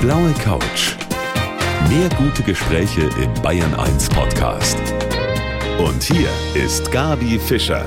blaue 0.00 0.32
Couch. 0.42 0.96
Mehr 1.90 2.08
gute 2.16 2.42
Gespräche 2.42 3.02
im 3.22 3.42
Bayern 3.42 3.74
1 3.74 4.08
Podcast. 4.08 4.78
Und 5.78 6.02
hier 6.02 6.30
ist 6.54 6.90
Gabi 6.90 7.38
Fischer. 7.38 7.84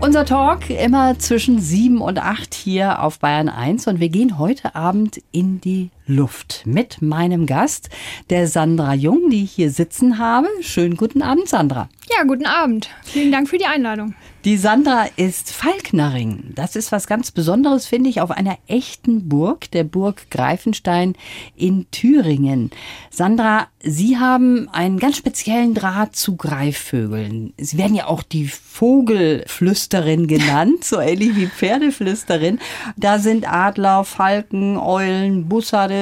Unser 0.00 0.24
Talk 0.24 0.70
immer 0.70 1.18
zwischen 1.18 1.60
7 1.60 2.00
und 2.00 2.18
8 2.18 2.54
hier 2.54 3.02
auf 3.02 3.18
Bayern 3.18 3.50
1 3.50 3.86
und 3.88 4.00
wir 4.00 4.08
gehen 4.08 4.38
heute 4.38 4.74
Abend 4.74 5.20
in 5.32 5.60
die 5.60 5.90
Luft 6.06 6.62
mit 6.64 7.02
meinem 7.02 7.46
Gast, 7.46 7.90
der 8.30 8.46
Sandra 8.46 8.94
Jung, 8.94 9.30
die 9.30 9.44
ich 9.44 9.52
hier 9.52 9.70
sitzen 9.70 10.18
habe. 10.18 10.48
Schönen 10.60 10.96
guten 10.96 11.22
Abend, 11.22 11.48
Sandra. 11.48 11.88
Ja, 12.08 12.24
guten 12.24 12.46
Abend. 12.46 12.88
Vielen 13.04 13.32
Dank 13.32 13.48
für 13.48 13.58
die 13.58 13.66
Einladung. 13.66 14.14
Die 14.44 14.58
Sandra 14.58 15.06
ist 15.16 15.50
Falknerin. 15.50 16.52
Das 16.54 16.76
ist 16.76 16.92
was 16.92 17.08
ganz 17.08 17.32
Besonderes, 17.32 17.86
finde 17.86 18.08
ich, 18.08 18.20
auf 18.20 18.30
einer 18.30 18.56
echten 18.68 19.28
Burg, 19.28 19.68
der 19.72 19.82
Burg 19.82 20.30
Greifenstein 20.30 21.16
in 21.56 21.90
Thüringen. 21.90 22.70
Sandra, 23.10 23.66
Sie 23.82 24.18
haben 24.18 24.68
einen 24.68 25.00
ganz 25.00 25.16
speziellen 25.16 25.74
Draht 25.74 26.14
zu 26.14 26.36
Greifvögeln. 26.36 27.54
Sie 27.56 27.76
werden 27.76 27.96
ja 27.96 28.06
auch 28.06 28.22
die 28.22 28.46
Vogelflüsterin 28.46 30.26
genannt, 30.28 30.84
so 30.84 31.00
ähnlich 31.00 31.34
wie 31.34 31.48
Pferdeflüsterin. 31.48 32.60
Da 32.96 33.18
sind 33.18 33.52
Adler, 33.52 34.04
Falken, 34.04 34.76
Eulen, 34.76 35.48
Bussarde, 35.48 35.95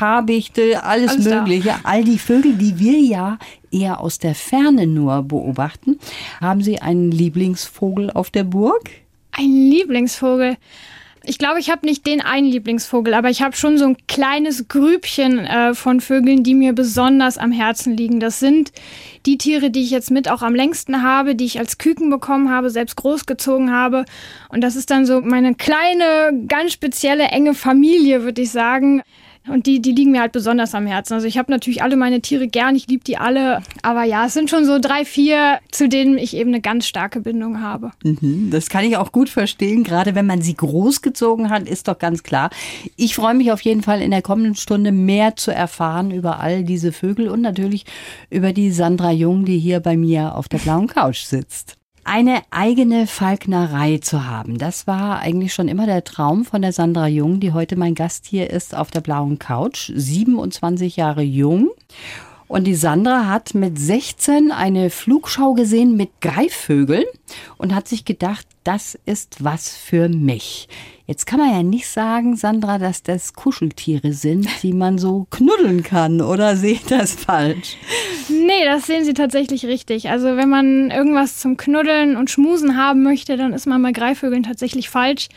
Habichte, 0.00 0.82
alles, 0.84 1.12
alles 1.12 1.24
Mögliche. 1.24 1.68
Da. 1.68 1.80
All 1.84 2.04
die 2.04 2.18
Vögel, 2.18 2.54
die 2.54 2.78
wir 2.78 2.98
ja 2.98 3.38
eher 3.70 4.00
aus 4.00 4.18
der 4.18 4.34
Ferne 4.34 4.86
nur 4.86 5.22
beobachten. 5.22 5.98
Haben 6.40 6.62
Sie 6.62 6.80
einen 6.80 7.10
Lieblingsvogel 7.10 8.10
auf 8.10 8.30
der 8.30 8.44
Burg? 8.44 8.90
Ein 9.32 9.70
Lieblingsvogel? 9.70 10.56
Ich 11.22 11.36
glaube, 11.36 11.60
ich 11.60 11.70
habe 11.70 11.86
nicht 11.86 12.06
den 12.06 12.22
einen 12.22 12.46
Lieblingsvogel, 12.46 13.12
aber 13.12 13.28
ich 13.28 13.42
habe 13.42 13.54
schon 13.54 13.76
so 13.76 13.84
ein 13.84 13.96
kleines 14.08 14.68
Grübchen 14.68 15.38
äh, 15.40 15.74
von 15.74 16.00
Vögeln, 16.00 16.42
die 16.42 16.54
mir 16.54 16.72
besonders 16.72 17.36
am 17.36 17.52
Herzen 17.52 17.94
liegen. 17.94 18.20
Das 18.20 18.40
sind 18.40 18.72
die 19.26 19.36
Tiere, 19.36 19.70
die 19.70 19.82
ich 19.82 19.90
jetzt 19.90 20.10
mit 20.10 20.30
auch 20.30 20.40
am 20.40 20.54
längsten 20.54 21.02
habe, 21.02 21.34
die 21.34 21.44
ich 21.44 21.58
als 21.58 21.76
Küken 21.76 22.08
bekommen 22.08 22.50
habe, 22.50 22.70
selbst 22.70 22.96
großgezogen 22.96 23.70
habe. 23.70 24.06
Und 24.48 24.62
das 24.62 24.76
ist 24.76 24.90
dann 24.90 25.04
so 25.04 25.20
meine 25.20 25.54
kleine, 25.54 26.46
ganz 26.48 26.72
spezielle, 26.72 27.24
enge 27.24 27.52
Familie, 27.52 28.24
würde 28.24 28.40
ich 28.40 28.50
sagen. 28.50 29.02
Und 29.48 29.66
die, 29.66 29.80
die 29.80 29.92
liegen 29.92 30.12
mir 30.12 30.20
halt 30.20 30.32
besonders 30.32 30.74
am 30.74 30.86
Herzen. 30.86 31.14
Also 31.14 31.26
ich 31.26 31.38
habe 31.38 31.50
natürlich 31.50 31.82
alle 31.82 31.96
meine 31.96 32.20
Tiere 32.20 32.46
gern, 32.46 32.76
ich 32.76 32.86
liebe 32.88 33.02
die 33.04 33.16
alle. 33.16 33.62
Aber 33.82 34.04
ja, 34.04 34.26
es 34.26 34.34
sind 34.34 34.50
schon 34.50 34.66
so 34.66 34.78
drei, 34.78 35.04
vier, 35.04 35.60
zu 35.70 35.88
denen 35.88 36.18
ich 36.18 36.36
eben 36.36 36.50
eine 36.50 36.60
ganz 36.60 36.86
starke 36.86 37.20
Bindung 37.20 37.60
habe. 37.60 37.90
Mhm, 38.04 38.50
das 38.50 38.68
kann 38.68 38.84
ich 38.84 38.96
auch 38.98 39.12
gut 39.12 39.30
verstehen, 39.30 39.82
gerade 39.82 40.14
wenn 40.14 40.26
man 40.26 40.42
sie 40.42 40.54
großgezogen 40.54 41.48
hat, 41.48 41.68
ist 41.68 41.88
doch 41.88 41.98
ganz 41.98 42.22
klar. 42.22 42.50
Ich 42.96 43.14
freue 43.14 43.34
mich 43.34 43.50
auf 43.50 43.62
jeden 43.62 43.82
Fall 43.82 44.02
in 44.02 44.10
der 44.10 44.22
kommenden 44.22 44.56
Stunde 44.56 44.92
mehr 44.92 45.36
zu 45.36 45.52
erfahren 45.52 46.10
über 46.10 46.40
all 46.40 46.62
diese 46.62 46.92
Vögel 46.92 47.28
und 47.28 47.40
natürlich 47.40 47.86
über 48.28 48.52
die 48.52 48.70
Sandra 48.70 49.10
Jung, 49.10 49.46
die 49.46 49.58
hier 49.58 49.80
bei 49.80 49.96
mir 49.96 50.36
auf 50.36 50.48
der 50.48 50.58
blauen 50.58 50.86
Couch 50.86 51.22
sitzt. 51.22 51.79
Eine 52.04 52.42
eigene 52.50 53.06
Falknerei 53.06 53.98
zu 53.98 54.26
haben, 54.26 54.58
das 54.58 54.86
war 54.86 55.20
eigentlich 55.20 55.52
schon 55.52 55.68
immer 55.68 55.86
der 55.86 56.02
Traum 56.02 56.44
von 56.44 56.62
der 56.62 56.72
Sandra 56.72 57.06
Jung, 57.06 57.40
die 57.40 57.52
heute 57.52 57.76
mein 57.76 57.94
Gast 57.94 58.26
hier 58.26 58.50
ist 58.50 58.74
auf 58.74 58.90
der 58.90 59.00
blauen 59.00 59.38
Couch, 59.38 59.92
27 59.94 60.96
Jahre 60.96 61.22
jung. 61.22 61.70
Und 62.50 62.64
die 62.64 62.74
Sandra 62.74 63.28
hat 63.28 63.54
mit 63.54 63.78
16 63.78 64.50
eine 64.50 64.90
Flugschau 64.90 65.54
gesehen 65.54 65.96
mit 65.96 66.10
Greifvögeln 66.20 67.04
und 67.58 67.72
hat 67.76 67.86
sich 67.86 68.04
gedacht, 68.04 68.44
das 68.64 68.98
ist 69.06 69.44
was 69.44 69.76
für 69.76 70.08
mich. 70.08 70.68
Jetzt 71.06 71.26
kann 71.26 71.38
man 71.38 71.52
ja 71.52 71.62
nicht 71.62 71.86
sagen, 71.86 72.34
Sandra, 72.34 72.78
dass 72.78 73.04
das 73.04 73.34
Kuscheltiere 73.34 74.12
sind, 74.12 74.48
die 74.64 74.72
man 74.72 74.98
so 74.98 75.28
knuddeln 75.30 75.84
kann, 75.84 76.20
oder 76.20 76.56
sehe 76.56 76.72
ich 76.72 76.84
das 76.84 77.14
falsch? 77.14 77.76
Nee, 78.28 78.64
das 78.64 78.86
sehen 78.86 79.04
Sie 79.04 79.14
tatsächlich 79.14 79.64
richtig. 79.66 80.10
Also 80.10 80.36
wenn 80.36 80.48
man 80.48 80.90
irgendwas 80.90 81.38
zum 81.38 81.56
Knuddeln 81.56 82.16
und 82.16 82.30
Schmusen 82.30 82.76
haben 82.76 83.04
möchte, 83.04 83.36
dann 83.36 83.52
ist 83.52 83.66
man 83.66 83.80
bei 83.80 83.92
Greifvögeln 83.92 84.42
tatsächlich 84.42 84.90
falsch. 84.90 85.28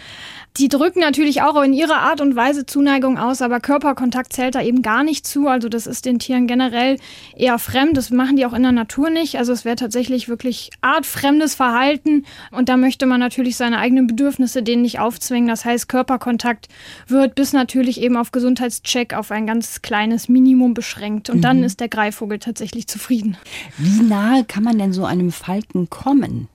Die 0.58 0.68
drücken 0.68 1.00
natürlich 1.00 1.42
auch 1.42 1.60
in 1.64 1.74
ihrer 1.74 1.98
Art 1.98 2.22
und 2.22 2.36
Weise 2.36 2.68
Zuneigung 2.68 3.18
aus, 3.18 3.42
aber 3.42 3.60
Körperkontakt 3.60 4.34
zählt 4.34 4.54
da 4.54 4.62
eben 4.62 4.84
gar 4.84 5.04
nicht 5.04 5.26
zu. 5.26 5.48
Also 5.48 5.68
das 5.68 5.88
ist 5.88 6.06
den 6.06 6.20
Tieren 6.20 6.46
generell 6.46 7.00
eher 7.36 7.58
fremd. 7.58 7.98
Das 7.98 8.12
machen 8.12 8.36
die 8.36 8.46
auch 8.46 8.54
in 8.54 8.62
der 8.62 8.72
Natur 8.72 9.10
nicht. 9.10 9.40
Also 9.40 9.52
es 9.52 9.66
wäre 9.66 9.76
tatsächlich 9.76 10.30
wirklich 10.30 10.70
artfremdes 10.82 11.56
Verhalten 11.56 12.26
und 12.52 12.70
da 12.70 12.78
möchte 12.78 13.08
man 13.08 13.20
natürlich 13.20 13.58
seine 13.58 13.80
eigenen 13.80 14.06
Bedürfnisse 14.06 14.62
denen 14.62 14.84
nicht 14.84 15.00
aufzwingen. 15.00 15.50
Das 15.50 15.66
heißt, 15.66 15.90
Körperkontakt 15.90 16.68
wird 17.08 17.34
bis 17.34 17.54
natürlich 17.54 18.00
eben 18.00 18.16
auf 18.16 18.32
Gesundheitscheck 18.32 19.16
auf 19.16 19.32
ein 19.32 19.48
ganz 19.48 19.82
kleines 19.82 20.30
Minimum 20.30 20.76
beschränkt 20.76 21.32
und 21.32 21.38
mhm. 21.38 21.42
dann 21.42 21.64
ist 21.64 21.80
der 21.80 21.90
Greifvogel 21.90 22.38
tatsächlich 22.38 22.88
zufrieden. 22.88 23.38
Wie 23.80 24.04
nahe 24.04 24.44
kann 24.44 24.64
man 24.64 24.78
denn 24.78 24.94
so 24.94 25.06
einem 25.06 25.32
Falken 25.32 25.90
kommen? 25.90 26.48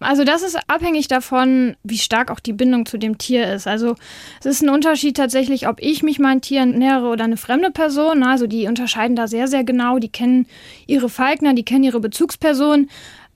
Also 0.00 0.22
das 0.22 0.42
ist 0.42 0.56
abhängig 0.68 1.08
davon, 1.08 1.76
wie 1.82 1.98
stark 1.98 2.30
auch 2.30 2.40
die 2.40 2.52
Bindung 2.52 2.86
zu 2.86 2.98
dem 2.98 3.18
Tier 3.18 3.52
ist. 3.52 3.66
Also 3.66 3.96
es 4.40 4.46
ist 4.46 4.62
ein 4.62 4.68
Unterschied 4.68 5.16
tatsächlich, 5.16 5.66
ob 5.66 5.80
ich 5.80 6.02
mich 6.02 6.18
meinen 6.18 6.40
Tieren 6.40 6.78
nähere 6.78 7.08
oder 7.08 7.24
eine 7.24 7.36
fremde 7.36 7.70
Person. 7.70 8.22
Also 8.22 8.46
die 8.46 8.68
unterscheiden 8.68 9.16
da 9.16 9.26
sehr, 9.26 9.48
sehr 9.48 9.64
genau. 9.64 9.98
Die 9.98 10.08
kennen 10.08 10.46
ihre 10.86 11.08
Falkner, 11.08 11.54
die 11.54 11.64
kennen 11.64 11.84
ihre 11.84 12.00
Bezugsperson. 12.00 12.88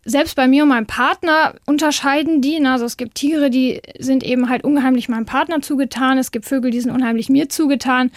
Selbst 0.05 0.35
bei 0.35 0.49
mir 0.49 0.65
und 0.65 0.69
meinem 0.69 0.87
Partner 0.87 1.55
unterscheiden 1.67 2.41
die. 2.41 2.65
Also 2.65 2.85
es 2.85 2.97
gibt 2.97 3.17
Tiere, 3.17 3.51
die 3.51 3.81
sind 3.99 4.23
eben 4.23 4.49
halt 4.49 4.65
unheimlich 4.65 5.09
meinem 5.09 5.27
Partner 5.27 5.63
zugetan. 5.63 6.19
Es 6.19 6.31
gibt 6.31 6.45
Vögel, 6.45 6.71
die 6.71 6.81
sind 6.81 6.93
unheimlich 6.93 7.29
mir 7.29 7.49
zugetan. 7.49 8.11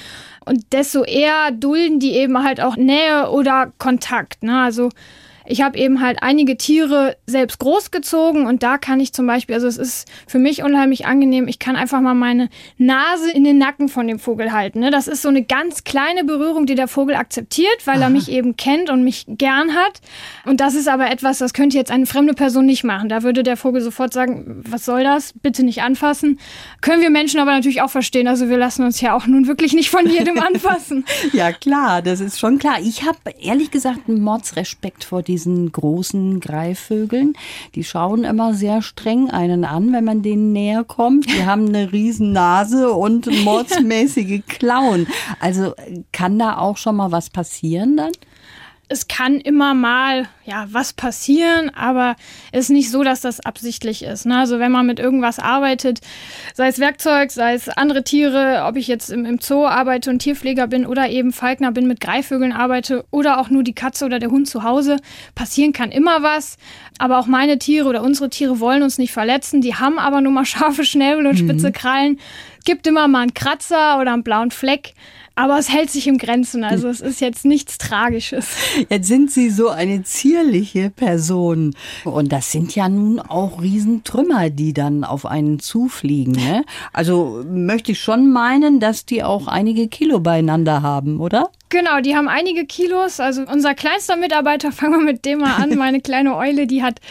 Und 0.45 0.71
desto 0.71 1.03
eher 1.03 1.51
dulden 1.51 1.99
die 1.99 2.11
eben 2.11 2.43
halt 2.43 2.61
auch 2.61 2.75
Nähe 2.75 3.29
oder 3.29 3.71
Kontakt. 3.77 4.43
Also 4.47 4.89
ich 5.47 5.61
habe 5.61 5.77
eben 5.77 6.01
halt 6.01 6.21
einige 6.21 6.57
Tiere 6.57 7.17
selbst 7.27 7.59
großgezogen 7.59 8.45
und 8.47 8.63
da 8.63 8.77
kann 8.77 8.99
ich 8.99 9.13
zum 9.13 9.27
Beispiel, 9.27 9.55
also 9.55 9.67
es 9.67 9.77
ist 9.77 10.07
für 10.27 10.39
mich 10.39 10.63
unheimlich 10.63 11.05
angenehm, 11.05 11.47
ich 11.47 11.59
kann 11.59 11.75
einfach 11.75 12.01
mal 12.01 12.15
meine 12.15 12.49
Nase 12.77 13.31
in 13.31 13.43
den 13.43 13.57
Nacken 13.57 13.87
von 13.87 14.07
dem 14.07 14.19
Vogel 14.19 14.51
halten. 14.51 14.79
Ne? 14.79 14.91
Das 14.91 15.07
ist 15.07 15.21
so 15.21 15.29
eine 15.29 15.43
ganz 15.43 15.83
kleine 15.83 16.23
Berührung, 16.23 16.65
die 16.65 16.75
der 16.75 16.87
Vogel 16.87 17.15
akzeptiert, 17.15 17.85
weil 17.85 17.97
Aha. 17.97 18.05
er 18.05 18.09
mich 18.09 18.29
eben 18.29 18.57
kennt 18.57 18.89
und 18.89 19.03
mich 19.03 19.25
gern 19.27 19.75
hat. 19.75 20.01
Und 20.45 20.61
das 20.61 20.75
ist 20.75 20.87
aber 20.87 21.11
etwas, 21.11 21.37
das 21.37 21.53
könnte 21.53 21.77
jetzt 21.77 21.91
eine 21.91 22.05
fremde 22.05 22.33
Person 22.33 22.65
nicht 22.65 22.83
machen. 22.83 23.09
Da 23.09 23.23
würde 23.23 23.43
der 23.43 23.57
Vogel 23.57 23.81
sofort 23.81 24.13
sagen, 24.13 24.63
was 24.67 24.85
soll 24.85 25.03
das? 25.03 25.33
Bitte 25.33 25.63
nicht 25.63 25.81
anfassen. 25.81 26.39
Können 26.81 27.01
wir 27.01 27.09
Menschen 27.09 27.39
aber 27.39 27.51
natürlich 27.51 27.81
auch 27.81 27.89
verstehen. 27.89 28.27
Also 28.27 28.49
wir 28.49 28.57
lassen 28.57 28.83
uns 28.83 29.01
ja 29.01 29.15
auch 29.15 29.27
nun 29.27 29.47
wirklich 29.47 29.73
nicht 29.73 29.89
von 29.89 30.09
jedem 30.09 30.39
anfassen. 30.41 31.05
ja 31.33 31.51
klar, 31.51 32.01
das 32.01 32.19
ist 32.19 32.39
schon 32.39 32.57
klar. 32.57 32.77
Ich 32.81 33.03
habe 33.03 33.17
ehrlich 33.39 33.71
gesagt 33.71 34.07
einen 34.07 34.21
Mordsrespekt 34.21 35.03
vor 35.03 35.21
dir 35.21 35.34
diesen 35.35 35.69
großen 35.69 36.39
Greifvögeln. 36.39 37.33
Die 37.75 37.83
schauen 37.83 38.23
immer 38.23 38.53
sehr 38.53 38.81
streng 38.81 39.29
einen 39.29 39.65
an, 39.65 39.91
wenn 39.91 40.05
man 40.05 40.21
denen 40.21 40.53
näher 40.53 40.85
kommt. 40.85 41.29
Die 41.29 41.45
haben 41.45 41.67
eine 41.67 41.91
riesen 41.91 42.31
Nase 42.31 42.91
und 42.91 43.27
mordsmäßige 43.43 44.43
Klauen. 44.47 45.07
Also 45.41 45.73
kann 46.13 46.39
da 46.39 46.57
auch 46.57 46.77
schon 46.77 46.95
mal 46.95 47.11
was 47.11 47.29
passieren 47.29 47.97
dann? 47.97 48.13
Es 48.87 49.07
kann 49.07 49.39
immer 49.39 49.73
mal 49.73 50.27
ja 50.45 50.67
was 50.69 50.93
passieren, 50.93 51.71
aber 51.71 52.15
es 52.51 52.65
ist 52.65 52.69
nicht 52.69 52.91
so, 52.91 53.03
dass 53.03 53.21
das 53.21 53.39
absichtlich 53.39 54.03
ist. 54.03 54.25
Ne? 54.25 54.37
Also 54.37 54.59
wenn 54.59 54.71
man 54.71 54.85
mit 54.85 54.99
irgendwas 54.99 55.39
arbeitet, 55.39 56.01
sei 56.53 56.67
es 56.67 56.79
Werkzeug, 56.79 57.31
sei 57.31 57.55
es 57.55 57.67
andere 57.67 58.03
Tiere, 58.03 58.63
ob 58.67 58.75
ich 58.75 58.87
jetzt 58.87 59.09
im, 59.09 59.25
im 59.25 59.39
Zoo 59.39 59.65
arbeite 59.65 60.11
und 60.11 60.19
Tierpfleger 60.19 60.67
bin 60.67 60.85
oder 60.85 61.09
eben 61.09 61.31
Falkner 61.31 61.71
bin, 61.71 61.87
mit 61.87 61.99
Greifvögeln 61.99 62.51
arbeite 62.51 63.05
oder 63.09 63.39
auch 63.39 63.49
nur 63.49 63.63
die 63.63 63.73
Katze 63.73 64.05
oder 64.05 64.19
der 64.19 64.29
Hund 64.29 64.47
zu 64.47 64.61
Hause, 64.61 64.97
passieren 65.33 65.73
kann 65.73 65.91
immer 65.91 66.21
was. 66.21 66.57
Aber 66.99 67.17
auch 67.17 67.27
meine 67.27 67.57
Tiere 67.57 67.89
oder 67.89 68.03
unsere 68.03 68.29
Tiere 68.29 68.59
wollen 68.59 68.83
uns 68.83 68.97
nicht 68.99 69.11
verletzen. 69.11 69.61
Die 69.61 69.75
haben 69.75 69.97
aber 69.97 70.21
nur 70.21 70.31
mal 70.31 70.45
scharfe 70.45 70.85
Schnäbel 70.85 71.25
und 71.25 71.37
spitze 71.37 71.69
mhm. 71.69 71.73
Krallen. 71.73 72.19
Gibt 72.65 72.87
immer 72.87 73.07
mal 73.07 73.21
einen 73.21 73.33
Kratzer 73.33 73.99
oder 73.99 74.13
einen 74.13 74.23
blauen 74.23 74.51
Fleck. 74.51 74.93
Aber 75.35 75.59
es 75.59 75.69
hält 75.69 75.89
sich 75.89 76.07
im 76.07 76.17
Grenzen, 76.17 76.63
also 76.63 76.87
es 76.87 77.01
ist 77.01 77.19
jetzt 77.19 77.43
nichts 77.43 77.77
Tragisches. 77.77 78.55
Jetzt 78.89 79.07
sind 79.07 79.31
Sie 79.31 79.49
so 79.49 79.67
eine 79.67 80.03
zierliche 80.03 80.89
Person. 80.89 81.75
Und 82.05 82.31
das 82.31 82.53
sind 82.53 82.73
ja 82.73 82.87
nun 82.87 83.19
auch 83.19 83.61
Riesentrümmer, 83.61 84.49
die 84.49 84.73
dann 84.73 85.03
auf 85.03 85.25
einen 85.25 85.59
zufliegen. 85.59 86.33
Ne? 86.33 86.63
Also 86.93 87.43
möchte 87.49 87.91
ich 87.91 87.99
schon 87.99 88.31
meinen, 88.31 88.79
dass 88.79 89.05
die 89.05 89.23
auch 89.23 89.47
einige 89.47 89.89
Kilo 89.89 90.21
beieinander 90.21 90.81
haben, 90.81 91.19
oder? 91.19 91.49
Genau, 91.69 91.99
die 91.99 92.15
haben 92.15 92.29
einige 92.29 92.65
Kilos. 92.65 93.19
Also 93.19 93.41
unser 93.51 93.73
kleinster 93.73 94.15
Mitarbeiter, 94.15 94.71
fangen 94.71 94.99
wir 94.99 95.13
mit 95.13 95.25
dem 95.25 95.39
mal 95.39 95.55
an. 95.55 95.75
Meine 95.75 95.99
kleine 95.99 96.37
Eule, 96.37 96.67
die 96.67 96.83
hat 96.83 97.01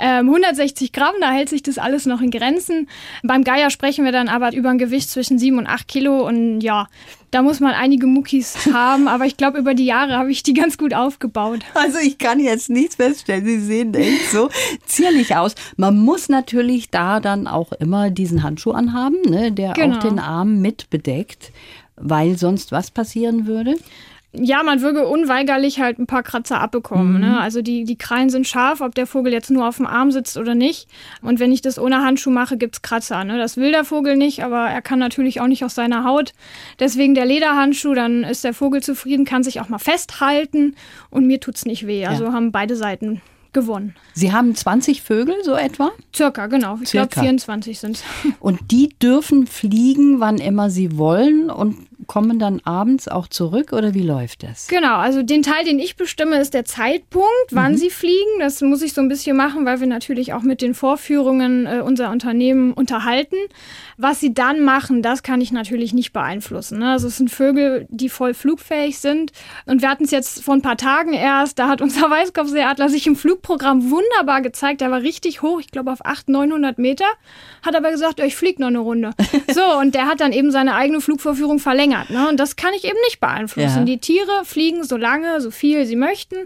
ähm, 0.00 0.26
160 0.26 0.92
Gramm, 0.92 1.14
da 1.20 1.30
hält 1.30 1.48
sich 1.48 1.62
das 1.62 1.78
alles 1.78 2.06
noch 2.06 2.20
in 2.20 2.32
Grenzen. 2.32 2.88
Beim 3.22 3.44
Geier 3.44 3.70
sprechen 3.70 4.04
wir 4.04 4.12
dann 4.12 4.28
aber 4.28 4.52
über 4.54 4.70
ein 4.70 4.78
Gewicht 4.78 5.10
zwischen 5.10 5.38
7 5.38 5.58
und 5.58 5.66
8 5.68 5.86
Kilo. 5.86 6.26
Und 6.26 6.62
ja, 6.62 6.88
da 7.30 7.42
muss 7.42 7.60
man 7.60 7.67
einige 7.74 8.06
Muckis 8.06 8.56
haben. 8.72 9.08
Aber 9.08 9.26
ich 9.26 9.36
glaube, 9.36 9.58
über 9.58 9.74
die 9.74 9.86
Jahre 9.86 10.16
habe 10.16 10.30
ich 10.30 10.42
die 10.42 10.54
ganz 10.54 10.78
gut 10.78 10.94
aufgebaut. 10.94 11.60
Also 11.74 11.98
ich 11.98 12.18
kann 12.18 12.40
jetzt 12.40 12.70
nichts 12.70 12.96
feststellen. 12.96 13.44
Sie 13.44 13.60
sehen 13.60 13.94
echt 13.94 14.30
so 14.30 14.48
zierlich 14.86 15.36
aus. 15.36 15.54
Man 15.76 15.98
muss 15.98 16.28
natürlich 16.28 16.90
da 16.90 17.20
dann 17.20 17.46
auch 17.46 17.72
immer 17.72 18.10
diesen 18.10 18.42
Handschuh 18.42 18.72
anhaben, 18.72 19.16
ne, 19.28 19.52
der 19.52 19.72
genau. 19.72 19.96
auch 19.96 20.00
den 20.00 20.18
Arm 20.18 20.60
mit 20.60 20.90
bedeckt. 20.90 21.52
weil 22.00 22.38
sonst 22.38 22.72
was 22.72 22.90
passieren 22.90 23.46
würde? 23.46 23.76
Ja, 24.32 24.62
man 24.62 24.82
würde 24.82 25.06
unweigerlich 25.08 25.80
halt 25.80 25.98
ein 25.98 26.06
paar 26.06 26.22
Kratzer 26.22 26.60
abbekommen. 26.60 27.14
Mhm. 27.14 27.20
Ne? 27.20 27.40
Also 27.40 27.62
die, 27.62 27.84
die 27.84 27.96
Krallen 27.96 28.28
sind 28.28 28.46
scharf, 28.46 28.82
ob 28.82 28.94
der 28.94 29.06
Vogel 29.06 29.32
jetzt 29.32 29.50
nur 29.50 29.66
auf 29.66 29.78
dem 29.78 29.86
Arm 29.86 30.10
sitzt 30.10 30.36
oder 30.36 30.54
nicht. 30.54 30.86
Und 31.22 31.40
wenn 31.40 31.50
ich 31.50 31.62
das 31.62 31.78
ohne 31.78 32.04
Handschuh 32.04 32.30
mache, 32.30 32.58
gibt's 32.58 32.82
Kratzer. 32.82 33.24
Ne? 33.24 33.38
Das 33.38 33.56
will 33.56 33.72
der 33.72 33.84
Vogel 33.84 34.16
nicht, 34.16 34.44
aber 34.44 34.68
er 34.68 34.82
kann 34.82 34.98
natürlich 34.98 35.40
auch 35.40 35.46
nicht 35.46 35.64
aus 35.64 35.74
seiner 35.74 36.04
Haut. 36.04 36.34
Deswegen 36.78 37.14
der 37.14 37.24
Lederhandschuh, 37.24 37.94
dann 37.94 38.22
ist 38.22 38.44
der 38.44 38.52
Vogel 38.52 38.82
zufrieden, 38.82 39.24
kann 39.24 39.42
sich 39.42 39.60
auch 39.60 39.70
mal 39.70 39.78
festhalten 39.78 40.76
und 41.08 41.26
mir 41.26 41.40
tut's 41.40 41.64
nicht 41.64 41.86
weh. 41.86 42.04
Also 42.04 42.24
ja. 42.24 42.32
haben 42.32 42.52
beide 42.52 42.76
Seiten 42.76 43.22
gewonnen. 43.54 43.94
Sie 44.12 44.32
haben 44.32 44.54
20 44.54 45.02
Vögel, 45.02 45.34
so 45.42 45.54
etwa? 45.54 45.90
Circa, 46.14 46.48
genau. 46.48 46.78
Ich 46.82 46.90
glaube 46.90 47.18
24 47.18 47.78
sind 47.78 47.96
es. 47.96 48.04
Und 48.40 48.70
die 48.70 48.90
dürfen 49.00 49.46
fliegen, 49.46 50.20
wann 50.20 50.36
immer 50.36 50.68
sie 50.68 50.98
wollen 50.98 51.50
und 51.50 51.87
kommen 52.08 52.38
dann 52.38 52.60
abends 52.64 53.06
auch 53.06 53.28
zurück 53.28 53.72
oder 53.72 53.94
wie 53.94 54.02
läuft 54.02 54.42
das? 54.42 54.66
Genau, 54.66 54.96
also 54.96 55.22
den 55.22 55.42
Teil, 55.42 55.64
den 55.64 55.78
ich 55.78 55.96
bestimme, 55.96 56.40
ist 56.40 56.54
der 56.54 56.64
Zeitpunkt, 56.64 57.28
wann 57.50 57.72
mhm. 57.72 57.76
sie 57.76 57.90
fliegen. 57.90 58.40
Das 58.40 58.60
muss 58.62 58.82
ich 58.82 58.94
so 58.94 59.02
ein 59.02 59.08
bisschen 59.08 59.36
machen, 59.36 59.66
weil 59.66 59.78
wir 59.78 59.86
natürlich 59.86 60.32
auch 60.32 60.42
mit 60.42 60.62
den 60.62 60.74
Vorführungen 60.74 61.66
äh, 61.66 61.82
unser 61.84 62.10
Unternehmen 62.10 62.72
unterhalten. 62.72 63.36
Was 63.98 64.20
sie 64.20 64.32
dann 64.32 64.62
machen, 64.62 65.02
das 65.02 65.22
kann 65.22 65.40
ich 65.40 65.52
natürlich 65.52 65.92
nicht 65.92 66.12
beeinflussen. 66.12 66.78
Ne? 66.78 66.92
Also 66.92 67.08
es 67.08 67.18
sind 67.18 67.30
Vögel, 67.30 67.86
die 67.90 68.08
voll 68.08 68.32
flugfähig 68.32 68.98
sind. 68.98 69.32
Und 69.66 69.82
wir 69.82 69.90
hatten 69.90 70.04
es 70.04 70.10
jetzt 70.10 70.42
vor 70.42 70.54
ein 70.54 70.62
paar 70.62 70.78
Tagen 70.78 71.12
erst, 71.12 71.58
da 71.58 71.68
hat 71.68 71.82
unser 71.82 72.08
Weißkopfseeadler 72.10 72.88
sich 72.88 73.06
im 73.06 73.16
Flugprogramm 73.16 73.90
wunderbar 73.90 74.40
gezeigt. 74.40 74.80
Der 74.80 74.90
war 74.90 75.02
richtig 75.02 75.42
hoch, 75.42 75.60
ich 75.60 75.70
glaube 75.70 75.92
auf 75.92 76.04
800, 76.06 76.48
900 76.48 76.78
Meter. 76.78 77.04
Hat 77.62 77.76
aber 77.76 77.90
gesagt, 77.90 78.20
ich 78.20 78.34
fliege 78.34 78.62
noch 78.62 78.68
eine 78.68 78.78
Runde. 78.78 79.10
so, 79.52 79.78
und 79.78 79.94
der 79.94 80.06
hat 80.06 80.20
dann 80.20 80.32
eben 80.32 80.50
seine 80.50 80.74
eigene 80.74 81.02
Flugvorführung 81.02 81.58
verlängert. 81.58 81.97
Ne? 82.08 82.28
Und 82.28 82.38
das 82.38 82.56
kann 82.56 82.72
ich 82.74 82.84
eben 82.84 82.98
nicht 83.04 83.20
beeinflussen. 83.20 83.78
Ja. 83.78 83.84
Die 83.84 83.98
Tiere 83.98 84.44
fliegen 84.44 84.84
so 84.84 84.96
lange, 84.96 85.40
so 85.40 85.50
viel 85.50 85.86
sie 85.86 85.96
möchten. 85.96 86.36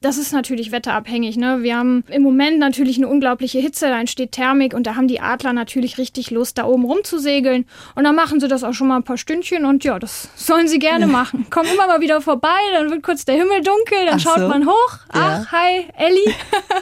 Das 0.00 0.18
ist 0.18 0.32
natürlich 0.32 0.72
wetterabhängig. 0.72 1.36
Ne? 1.36 1.62
Wir 1.62 1.76
haben 1.76 2.04
im 2.08 2.22
Moment 2.22 2.58
natürlich 2.58 2.96
eine 2.96 3.08
unglaubliche 3.08 3.58
Hitze, 3.58 3.86
da 3.88 4.00
entsteht 4.00 4.32
Thermik 4.32 4.74
und 4.74 4.86
da 4.86 4.96
haben 4.96 5.08
die 5.08 5.20
Adler 5.20 5.52
natürlich 5.52 5.98
richtig 5.98 6.30
Lust, 6.30 6.58
da 6.58 6.64
oben 6.64 6.84
rumzusegeln. 6.84 7.66
Und 7.94 8.04
dann 8.04 8.14
machen 8.14 8.40
sie 8.40 8.48
das 8.48 8.64
auch 8.64 8.74
schon 8.74 8.88
mal 8.88 8.96
ein 8.96 9.04
paar 9.04 9.18
Stündchen 9.18 9.64
und 9.64 9.84
ja, 9.84 9.98
das 9.98 10.28
sollen 10.36 10.68
sie 10.68 10.78
gerne 10.78 11.06
machen. 11.06 11.46
Kommen 11.50 11.68
immer 11.72 11.86
mal 11.86 12.00
wieder 12.00 12.20
vorbei, 12.20 12.48
dann 12.72 12.90
wird 12.90 13.02
kurz 13.02 13.24
der 13.24 13.36
Himmel 13.36 13.62
dunkel, 13.62 14.06
dann 14.06 14.16
Ach 14.16 14.20
schaut 14.20 14.38
so. 14.38 14.48
man 14.48 14.66
hoch. 14.66 14.98
Ja. 15.14 15.44
Ach, 15.44 15.52
hi, 15.52 15.86
Ellie. 15.96 16.34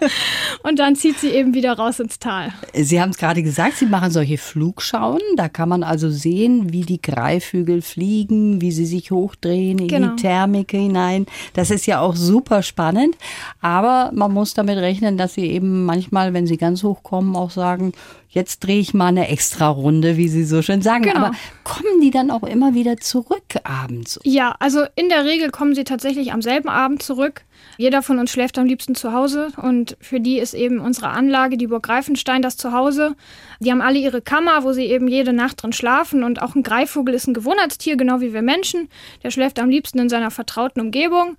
und 0.62 0.78
dann 0.78 0.96
zieht 0.96 1.18
sie 1.18 1.30
eben 1.30 1.54
wieder 1.54 1.72
raus 1.72 2.00
ins 2.00 2.18
Tal. 2.18 2.52
Sie 2.72 3.00
haben 3.00 3.10
es 3.10 3.18
gerade 3.18 3.42
gesagt, 3.42 3.76
Sie 3.76 3.86
machen 3.86 4.10
solche 4.10 4.38
Flugschauen. 4.38 5.20
Da 5.36 5.48
kann 5.48 5.68
man 5.68 5.82
also 5.82 6.10
sehen, 6.10 6.72
wie 6.72 6.82
die 6.82 7.00
Greifvögel 7.00 7.82
fliegen, 7.82 8.19
wie 8.28 8.72
sie 8.72 8.86
sich 8.86 9.10
hochdrehen 9.10 9.78
in 9.78 9.88
genau. 9.88 10.08
die 10.08 10.22
Thermik 10.22 10.72
hinein. 10.72 11.26
Das 11.54 11.70
ist 11.70 11.86
ja 11.86 12.00
auch 12.00 12.16
super 12.16 12.62
spannend. 12.62 13.16
Aber 13.60 14.10
man 14.14 14.32
muss 14.32 14.54
damit 14.54 14.78
rechnen, 14.78 15.16
dass 15.16 15.34
sie 15.34 15.46
eben 15.46 15.84
manchmal, 15.84 16.34
wenn 16.34 16.46
sie 16.46 16.56
ganz 16.56 16.82
hoch 16.82 17.02
kommen, 17.02 17.36
auch 17.36 17.50
sagen, 17.50 17.92
jetzt 18.28 18.60
drehe 18.60 18.80
ich 18.80 18.94
mal 18.94 19.08
eine 19.08 19.28
extra 19.28 19.68
Runde, 19.68 20.16
wie 20.16 20.28
Sie 20.28 20.44
so 20.44 20.62
schön 20.62 20.82
sagen. 20.82 21.04
Genau. 21.04 21.16
Aber 21.16 21.32
kommen 21.64 22.00
die 22.00 22.10
dann 22.10 22.30
auch 22.30 22.44
immer 22.44 22.74
wieder 22.74 22.96
zurück 22.96 23.42
abends? 23.64 24.20
Ja, 24.24 24.54
also 24.58 24.84
in 24.94 25.08
der 25.08 25.24
Regel 25.24 25.50
kommen 25.50 25.74
sie 25.74 25.84
tatsächlich 25.84 26.32
am 26.32 26.42
selben 26.42 26.68
Abend 26.68 27.02
zurück. 27.02 27.42
Jeder 27.76 28.02
von 28.02 28.18
uns 28.18 28.30
schläft 28.30 28.58
am 28.58 28.66
liebsten 28.66 28.94
zu 28.94 29.12
Hause 29.12 29.48
und 29.56 29.96
für 30.00 30.20
die 30.20 30.38
ist 30.38 30.54
eben 30.54 30.80
unsere 30.80 31.08
Anlage, 31.08 31.56
die 31.56 31.66
Burg 31.66 31.84
Greifenstein, 31.84 32.42
das 32.42 32.56
Zuhause. 32.56 33.16
Die 33.58 33.70
haben 33.70 33.80
alle 33.80 33.98
ihre 33.98 34.20
Kammer, 34.20 34.64
wo 34.64 34.72
sie 34.72 34.84
eben 34.84 35.08
jede 35.08 35.32
Nacht 35.32 35.62
drin 35.62 35.72
schlafen 35.72 36.22
und 36.22 36.42
auch 36.42 36.54
ein 36.54 36.62
Greifvogel 36.62 37.14
ist 37.14 37.26
ein 37.26 37.34
Gewohnheitstier, 37.34 37.96
genau 37.96 38.20
wie 38.20 38.34
wir 38.34 38.42
Menschen. 38.42 38.88
Der 39.22 39.30
schläft 39.30 39.58
am 39.58 39.70
liebsten 39.70 39.98
in 39.98 40.08
seiner 40.08 40.30
vertrauten 40.30 40.80
Umgebung. 40.80 41.36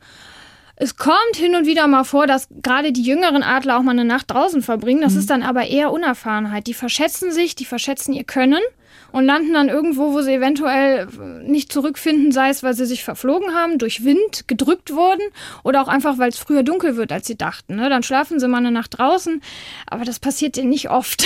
Es 0.76 0.96
kommt 0.96 1.36
hin 1.36 1.56
und 1.56 1.68
wieder 1.68 1.86
mal 1.88 2.04
vor, 2.04 2.26
dass 2.26 2.48
gerade 2.64 2.92
die 2.92 3.04
jüngeren 3.04 3.44
Adler 3.44 3.78
auch 3.78 3.84
mal 3.84 3.92
eine 3.92 4.04
Nacht 4.04 4.32
draußen 4.32 4.64
verbringen. 4.64 5.02
Das 5.02 5.14
mhm. 5.14 5.20
ist 5.20 5.30
dann 5.30 5.44
aber 5.44 5.68
eher 5.68 5.92
Unerfahrenheit. 5.92 6.66
Die 6.66 6.74
verschätzen 6.74 7.32
sich, 7.32 7.54
die 7.54 7.66
verschätzen 7.66 8.14
ihr 8.14 8.24
Können 8.24 8.62
und 9.12 9.26
landen 9.26 9.54
dann 9.54 9.70
irgendwo, 9.70 10.14
wo 10.14 10.22
sie 10.22 10.34
eventuell 10.34 11.08
nicht 11.44 11.72
zurückfinden, 11.72 12.32
sei 12.32 12.50
es, 12.50 12.64
weil 12.64 12.74
sie 12.74 12.86
sich 12.86 13.04
verflogen 13.04 13.54
haben, 13.54 13.78
durch 13.78 14.04
Wind 14.04 14.48
gedrückt 14.48 14.94
wurden 14.94 15.22
oder 15.64 15.82
auch 15.82 15.88
einfach, 15.88 16.18
weil 16.18 16.30
es 16.30 16.38
früher 16.38 16.64
dunkel 16.64 16.96
wird, 16.96 17.12
als 17.12 17.28
sie 17.28 17.38
dachten. 17.38 17.76
Ne? 17.76 17.90
Dann 17.90 18.04
schlafen 18.04 18.40
sie 18.40 18.48
mal 18.48 18.58
eine 18.58 18.72
Nacht 18.72 18.98
draußen, 18.98 19.42
aber 19.88 20.06
das 20.06 20.20
passiert 20.20 20.58
ihnen 20.58 20.70
nicht 20.70 20.90
oft, 20.90 21.26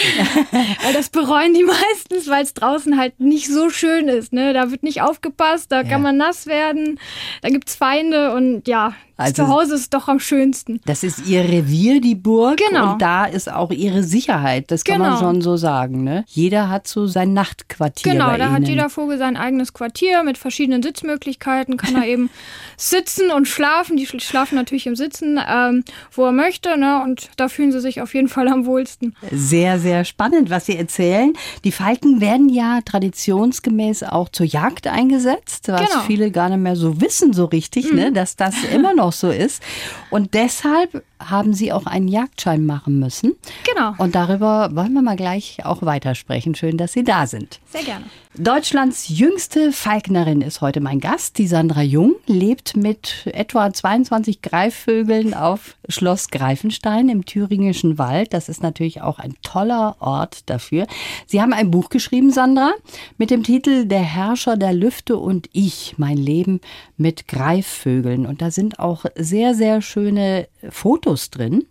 weil 0.84 0.94
das 0.94 1.10
bereuen 1.10 1.54
die 1.54 1.64
meistens, 1.64 2.30
weil 2.30 2.44
es 2.44 2.54
draußen 2.54 2.98
halt 2.98 3.20
nicht 3.20 3.48
so 3.52 3.70
schön 3.70 4.08
ist. 4.08 4.34
Ne? 4.34 4.54
Da 4.54 4.72
wird 4.72 4.84
nicht 4.84 5.02
aufgepasst, 5.02 5.72
da 5.72 5.82
ja. 5.82 5.88
kann 5.88 6.02
man 6.02 6.18
nass 6.18 6.48
werden, 6.48 7.00
da 7.42 7.50
gibt 7.50 7.70
es 7.70 7.76
Feinde 7.76 8.34
und 8.34 8.68
ja, 8.68 8.94
also, 9.18 9.44
zu 9.44 9.48
Hause 9.48 9.76
ist 9.76 9.94
doch 9.94 10.08
am 10.08 10.20
schönsten. 10.20 10.82
Das 10.86 11.04
ist 11.04 11.26
ihr 11.28 11.42
Revier, 11.42 12.02
die 12.02 12.16
Burg. 12.16 12.58
Genau. 12.58 12.94
Und 12.94 13.02
da 13.02 13.26
ist 13.26 13.52
auch 13.52 13.72
ihre 13.72 14.04
Sicherheit. 14.04 14.72
Das 14.72 14.84
kann 14.84 14.98
genau. 14.98 15.12
man 15.12 15.20
schon 15.20 15.42
so 15.42 15.56
sagen. 15.56 16.04
Ne? 16.04 16.26
Jeder 16.28 16.70
hat 16.70 16.88
so 16.88 17.08
sein 17.08 17.34
Nachtquartier. 17.34 18.12
Genau, 18.12 18.36
da 18.38 18.48
Ihnen. 18.48 18.52
hat 18.52 18.68
jeder 18.68 18.90
Vogel 18.90 19.18
sein 19.18 19.38
eigenes 19.38 19.74
Quartier 19.74 20.24
mit 20.24 20.38
verschiedenen 20.38 20.84
Sitzmöglichkeiten. 20.84 21.78
Kann 21.78 21.96
er 21.96 22.08
eben 22.08 22.30
sitzen 22.78 23.32
und 23.32 23.48
schlafen. 23.48 23.96
Die 23.96 24.06
schlafen 24.06 24.56
natürlich 24.56 24.88
im 24.88 24.96
Sitzen, 24.96 25.40
ähm, 25.48 25.84
wo 26.12 26.26
er 26.26 26.32
möchte. 26.32 26.78
Ne? 26.78 27.02
Und 27.04 27.30
da 27.38 27.48
fühlen 27.48 27.72
sie 27.72 27.80
sich 27.80 28.02
auf 28.02 28.14
jeden 28.14 28.28
Fall 28.28 28.48
am 28.50 28.66
wohlsten. 28.66 29.16
Sehr, 29.32 29.80
sehr 29.80 30.04
spannend, 30.04 30.50
was 30.50 30.66
Sie 30.66 30.76
erzählen. 30.78 31.34
Die 31.64 31.72
Falken 31.72 32.20
werden 32.20 32.50
ja 32.50 32.82
traditionsgemäß 32.84 34.04
auch 34.04 34.30
zur 34.30 34.46
Jagd 34.46 34.88
eingesetzt, 34.88 35.68
was 35.68 35.90
genau. 35.90 36.02
viele 36.02 36.32
gar 36.32 36.50
nicht 36.50 36.60
mehr 36.60 36.76
so 36.76 37.00
wissen 37.02 37.34
so 37.34 37.46
richtig, 37.46 37.86
ne? 37.86 37.92
mhm. 37.92 37.98
ne? 37.98 38.12
dass 38.12 38.36
das 38.36 38.56
immer 38.74 38.94
noch 38.94 39.05
auch 39.06 39.14
so 39.14 39.30
ist. 39.30 39.62
Und 40.10 40.34
deshalb 40.34 41.04
haben 41.20 41.54
Sie 41.54 41.72
auch 41.72 41.86
einen 41.86 42.08
Jagdschein 42.08 42.66
machen 42.66 43.00
müssen. 43.00 43.34
Genau. 43.64 43.94
Und 43.98 44.16
darüber 44.16 44.70
wollen 44.74 44.94
wir 44.94 45.02
mal 45.02 45.16
gleich 45.16 45.66
auch 45.66 45.82
weitersprechen. 45.82 46.56
Schön, 46.56 46.78
dass 46.78 46.94
Sie 46.94 47.04
da 47.04 47.28
sind. 47.28 47.60
Sehr 47.72 47.84
gerne. 47.84 48.06
Deutschlands 48.38 49.08
jüngste 49.08 49.72
Falknerin 49.72 50.42
ist 50.42 50.60
heute 50.60 50.82
mein 50.82 51.00
Gast. 51.00 51.38
Die 51.38 51.48
Sandra 51.48 51.82
Jung 51.82 52.16
lebt 52.26 52.76
mit 52.76 53.28
etwa 53.28 53.72
22 53.72 54.42
Greifvögeln 54.42 55.34
auf 55.34 55.78
Schloss 55.88 56.28
Greifenstein 56.28 57.08
im 57.08 57.24
thüringischen 57.24 57.98
Wald. 57.98 58.34
Das 58.34 58.50
ist 58.50 58.62
natürlich 58.62 59.02
auch 59.02 59.20
ein 59.20 59.36
toller 59.42 59.96
Ort 60.02 60.50
dafür. 60.50 60.86
Sie 61.26 61.42
haben 61.42 61.54
ein 61.54 61.72
Buch 61.72 61.88
geschrieben, 61.88 62.30
Sandra, 62.30 62.74
mit 63.18 63.30
dem 63.30 63.44
Titel 63.44 63.86
Der 63.86 64.02
Herrscher 64.02 64.58
der 64.58 64.74
Lüfte 64.74 65.16
und 65.16 65.48
ich, 65.54 65.96
mein 65.98 66.18
Leben 66.18 66.60
mit 66.98 67.30
Greifvögeln. 67.30 68.26
Und 68.26 68.42
da 68.42 68.52
sind 68.52 68.80
auch 68.80 69.06
sehr, 69.16 69.56
sehr 69.56 69.82
schöne 69.82 70.50
Fotos 70.70 71.05
drin 71.30 71.66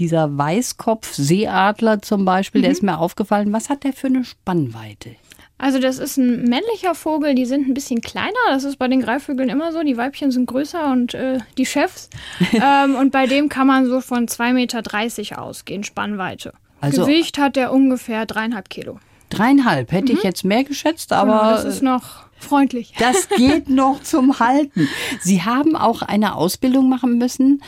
dieser 0.00 0.36
Weißkopf-Seeadler 0.36 2.02
zum 2.02 2.24
Beispiel, 2.24 2.60
mhm. 2.60 2.62
der 2.62 2.72
ist 2.72 2.82
mir 2.82 2.98
aufgefallen. 2.98 3.52
Was 3.52 3.68
hat 3.68 3.84
der 3.84 3.92
für 3.92 4.08
eine 4.08 4.24
Spannweite? 4.24 5.16
Also 5.58 5.78
das 5.78 5.98
ist 5.98 6.16
ein 6.16 6.44
männlicher 6.44 6.94
Vogel, 6.94 7.34
die 7.34 7.44
sind 7.44 7.68
ein 7.68 7.74
bisschen 7.74 8.00
kleiner. 8.00 8.30
Das 8.48 8.64
ist 8.64 8.78
bei 8.78 8.88
den 8.88 9.02
Greifvögeln 9.02 9.50
immer 9.50 9.72
so. 9.72 9.82
Die 9.82 9.98
Weibchen 9.98 10.32
sind 10.32 10.46
größer 10.46 10.90
und 10.90 11.12
äh, 11.12 11.38
die 11.58 11.66
Chefs. 11.66 12.08
ähm, 12.54 12.94
und 12.94 13.12
bei 13.12 13.26
dem 13.26 13.50
kann 13.50 13.66
man 13.66 13.86
so 13.86 14.00
von 14.00 14.26
2,30 14.26 14.52
Meter 14.54 15.42
ausgehen, 15.42 15.84
Spannweite. 15.84 16.54
Also 16.80 17.04
Gewicht 17.04 17.36
hat 17.36 17.56
der 17.56 17.72
ungefähr 17.72 18.24
dreieinhalb 18.24 18.70
Kilo. 18.70 18.98
Dreieinhalb, 19.28 19.92
hätte 19.92 20.12
mhm. 20.12 20.18
ich 20.18 20.24
jetzt 20.24 20.44
mehr 20.44 20.64
geschätzt, 20.64 21.12
aber. 21.12 21.38
Genau, 21.38 21.50
das 21.50 21.64
ist 21.64 21.82
noch 21.82 22.24
freundlich. 22.38 22.94
Das 22.98 23.28
geht 23.28 23.68
noch 23.68 24.02
zum 24.02 24.38
Halten. 24.38 24.88
Sie 25.20 25.42
haben 25.42 25.76
auch 25.76 26.00
eine 26.00 26.36
Ausbildung 26.36 26.88
machen 26.88 27.18
müssen 27.18 27.62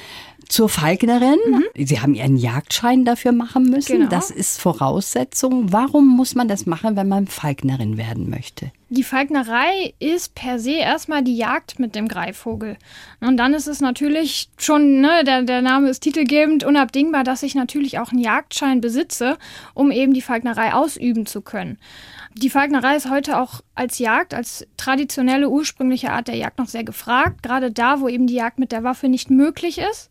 zur 0.49 0.69
Falknerin. 0.69 1.39
Mhm. 1.47 1.65
Sie 1.87 2.01
haben 2.01 2.15
ihren 2.15 2.37
Jagdschein 2.37 3.05
dafür 3.05 3.33
machen 3.33 3.65
müssen. 3.65 3.99
Genau. 3.99 4.09
Das 4.09 4.31
ist 4.31 4.61
Voraussetzung. 4.61 5.73
Warum 5.73 6.09
muss 6.09 6.35
man 6.35 6.49
das 6.49 6.67
machen, 6.67 6.97
wenn 6.97 7.09
man 7.09 7.27
Falknerin 7.27 7.97
werden 7.97 8.31
möchte? 8.31 8.71
Die 8.89 9.05
Falknerei 9.05 9.95
ist 10.01 10.35
per 10.35 10.59
se 10.59 10.73
erstmal 10.73 11.23
die 11.23 11.37
Jagd 11.37 11.79
mit 11.79 11.95
dem 11.95 12.09
Greifvogel. 12.09 12.77
Und 13.21 13.39
dann 13.39 13.55
ist 13.55 13.67
es 13.67 13.81
natürlich 13.81 14.51
schon, 14.59 15.01
ne, 15.01 15.25
der, 15.25 15.45
der 15.45 15.63
Name 15.63 15.89
ist 15.89 16.01
titelgebend, 16.01 16.63
unabdingbar, 16.63 17.25
dass 17.25 17.43
ich 17.43 17.55
natürlich 17.55 17.99
auch 17.99 18.11
einen 18.11 18.21
Jagdschein 18.21 18.83
besitze, 18.83 19.39
um 19.73 19.91
eben 19.91 20.13
die 20.13 20.21
Falknerei 20.21 20.75
ausüben 20.75 21.25
zu 21.25 21.41
können. 21.41 21.79
Die 22.35 22.51
Falknerei 22.51 22.97
ist 22.97 23.09
heute 23.09 23.39
auch 23.39 23.63
als 23.75 23.99
Jagd, 23.99 24.35
als 24.35 24.67
traditionelle 24.77 25.49
ursprüngliche 25.49 26.13
Art 26.13 26.29
der 26.29 26.37
Jagd 26.37 26.59
noch 26.59 26.69
sehr 26.69 26.85
gefragt, 26.85 27.43
gerade 27.43 27.73
da, 27.73 28.01
wo 28.01 28.09
eben 28.09 28.27
die 28.27 28.35
Jagd 28.35 28.59
mit 28.59 28.73
der 28.73 28.85
Waffe 28.85 29.09
nicht 29.09 29.31
möglich 29.31 29.79
ist. 29.79 30.11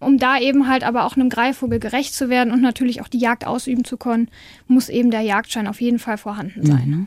Um 0.00 0.18
da 0.18 0.38
eben 0.38 0.68
halt 0.68 0.84
aber 0.84 1.04
auch 1.04 1.16
einem 1.16 1.28
Greifvogel 1.28 1.78
gerecht 1.78 2.14
zu 2.14 2.28
werden 2.28 2.52
und 2.52 2.60
natürlich 2.60 3.00
auch 3.00 3.08
die 3.08 3.18
Jagd 3.18 3.46
ausüben 3.46 3.84
zu 3.84 3.96
können, 3.96 4.28
muss 4.66 4.88
eben 4.88 5.10
der 5.10 5.20
Jagdschein 5.20 5.66
auf 5.66 5.80
jeden 5.80 5.98
Fall 5.98 6.18
vorhanden 6.18 6.64
sein. 6.64 6.88
Mhm. 6.88 7.06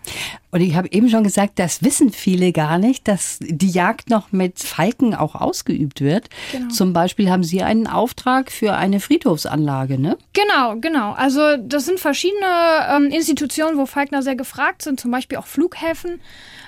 Und 0.51 0.61
ich 0.61 0.75
habe 0.75 0.87
eben 0.91 1.09
schon 1.09 1.23
gesagt, 1.23 1.59
das 1.59 1.83
wissen 1.83 2.11
viele 2.11 2.51
gar 2.51 2.77
nicht, 2.77 3.07
dass 3.07 3.39
die 3.41 3.69
Jagd 3.69 4.09
noch 4.09 4.31
mit 4.31 4.59
Falken 4.59 5.13
auch 5.13 5.35
ausgeübt 5.35 6.01
wird. 6.01 6.29
Genau. 6.51 6.69
Zum 6.69 6.93
Beispiel 6.93 7.29
haben 7.29 7.43
Sie 7.43 7.61
einen 7.61 7.85
Auftrag 7.85 8.51
für 8.51 8.73
eine 8.73 8.99
Friedhofsanlage, 8.99 9.99
ne? 9.99 10.17
Genau, 10.33 10.77
genau. 10.77 11.11
Also 11.11 11.57
das 11.57 11.85
sind 11.85 11.99
verschiedene 11.99 12.45
ähm, 12.89 13.05
Institutionen, 13.11 13.77
wo 13.77 13.85
Falkner 13.85 14.23
sehr 14.23 14.35
gefragt 14.35 14.81
sind, 14.81 14.99
zum 14.99 15.11
Beispiel 15.11 15.37
auch 15.37 15.47
Flughäfen. 15.47 16.21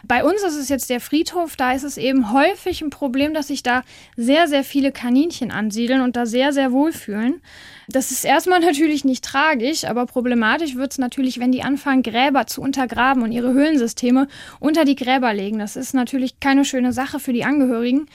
Bei 0.03 0.23
uns 0.23 0.43
ist 0.43 0.55
es 0.55 0.69
jetzt 0.69 0.89
der 0.89 1.01
Friedhof, 1.01 1.55
da 1.55 1.73
ist 1.73 1.83
es 1.83 1.97
eben 1.97 2.31
häufig 2.31 2.81
ein 2.81 2.89
Problem, 2.89 3.33
dass 3.33 3.47
sich 3.47 3.63
da 3.63 3.83
sehr, 4.15 4.47
sehr 4.47 4.63
viele 4.63 4.91
Kaninchen 4.91 5.51
ansiedeln 5.51 6.01
und 6.01 6.08
da 6.15 6.25
sehr, 6.25 6.53
sehr 6.53 6.71
wohlfühlen. 6.71 7.41
Das 7.87 8.11
ist 8.11 8.23
erstmal 8.23 8.59
natürlich 8.61 9.03
nicht 9.03 9.23
tragisch, 9.23 9.85
aber 9.85 10.05
problematisch 10.05 10.75
wird 10.75 10.91
es 10.91 10.97
natürlich, 10.97 11.39
wenn 11.39 11.51
die 11.51 11.63
anfangen, 11.63 12.03
Gräber 12.03 12.47
zu 12.47 12.61
untergraben 12.61 13.23
und 13.23 13.31
ihre 13.31 13.53
Höhlensysteme 13.53 14.27
unter 14.59 14.85
die 14.85 14.95
Gräber 14.95 15.33
legen. 15.33 15.59
Das 15.59 15.75
ist 15.75 15.93
natürlich 15.93 16.39
keine 16.39 16.65
schöne 16.65 16.93
Sache 16.93 17.19
für 17.19 17.33
die 17.33 17.45
Angehörigen. 17.45 18.07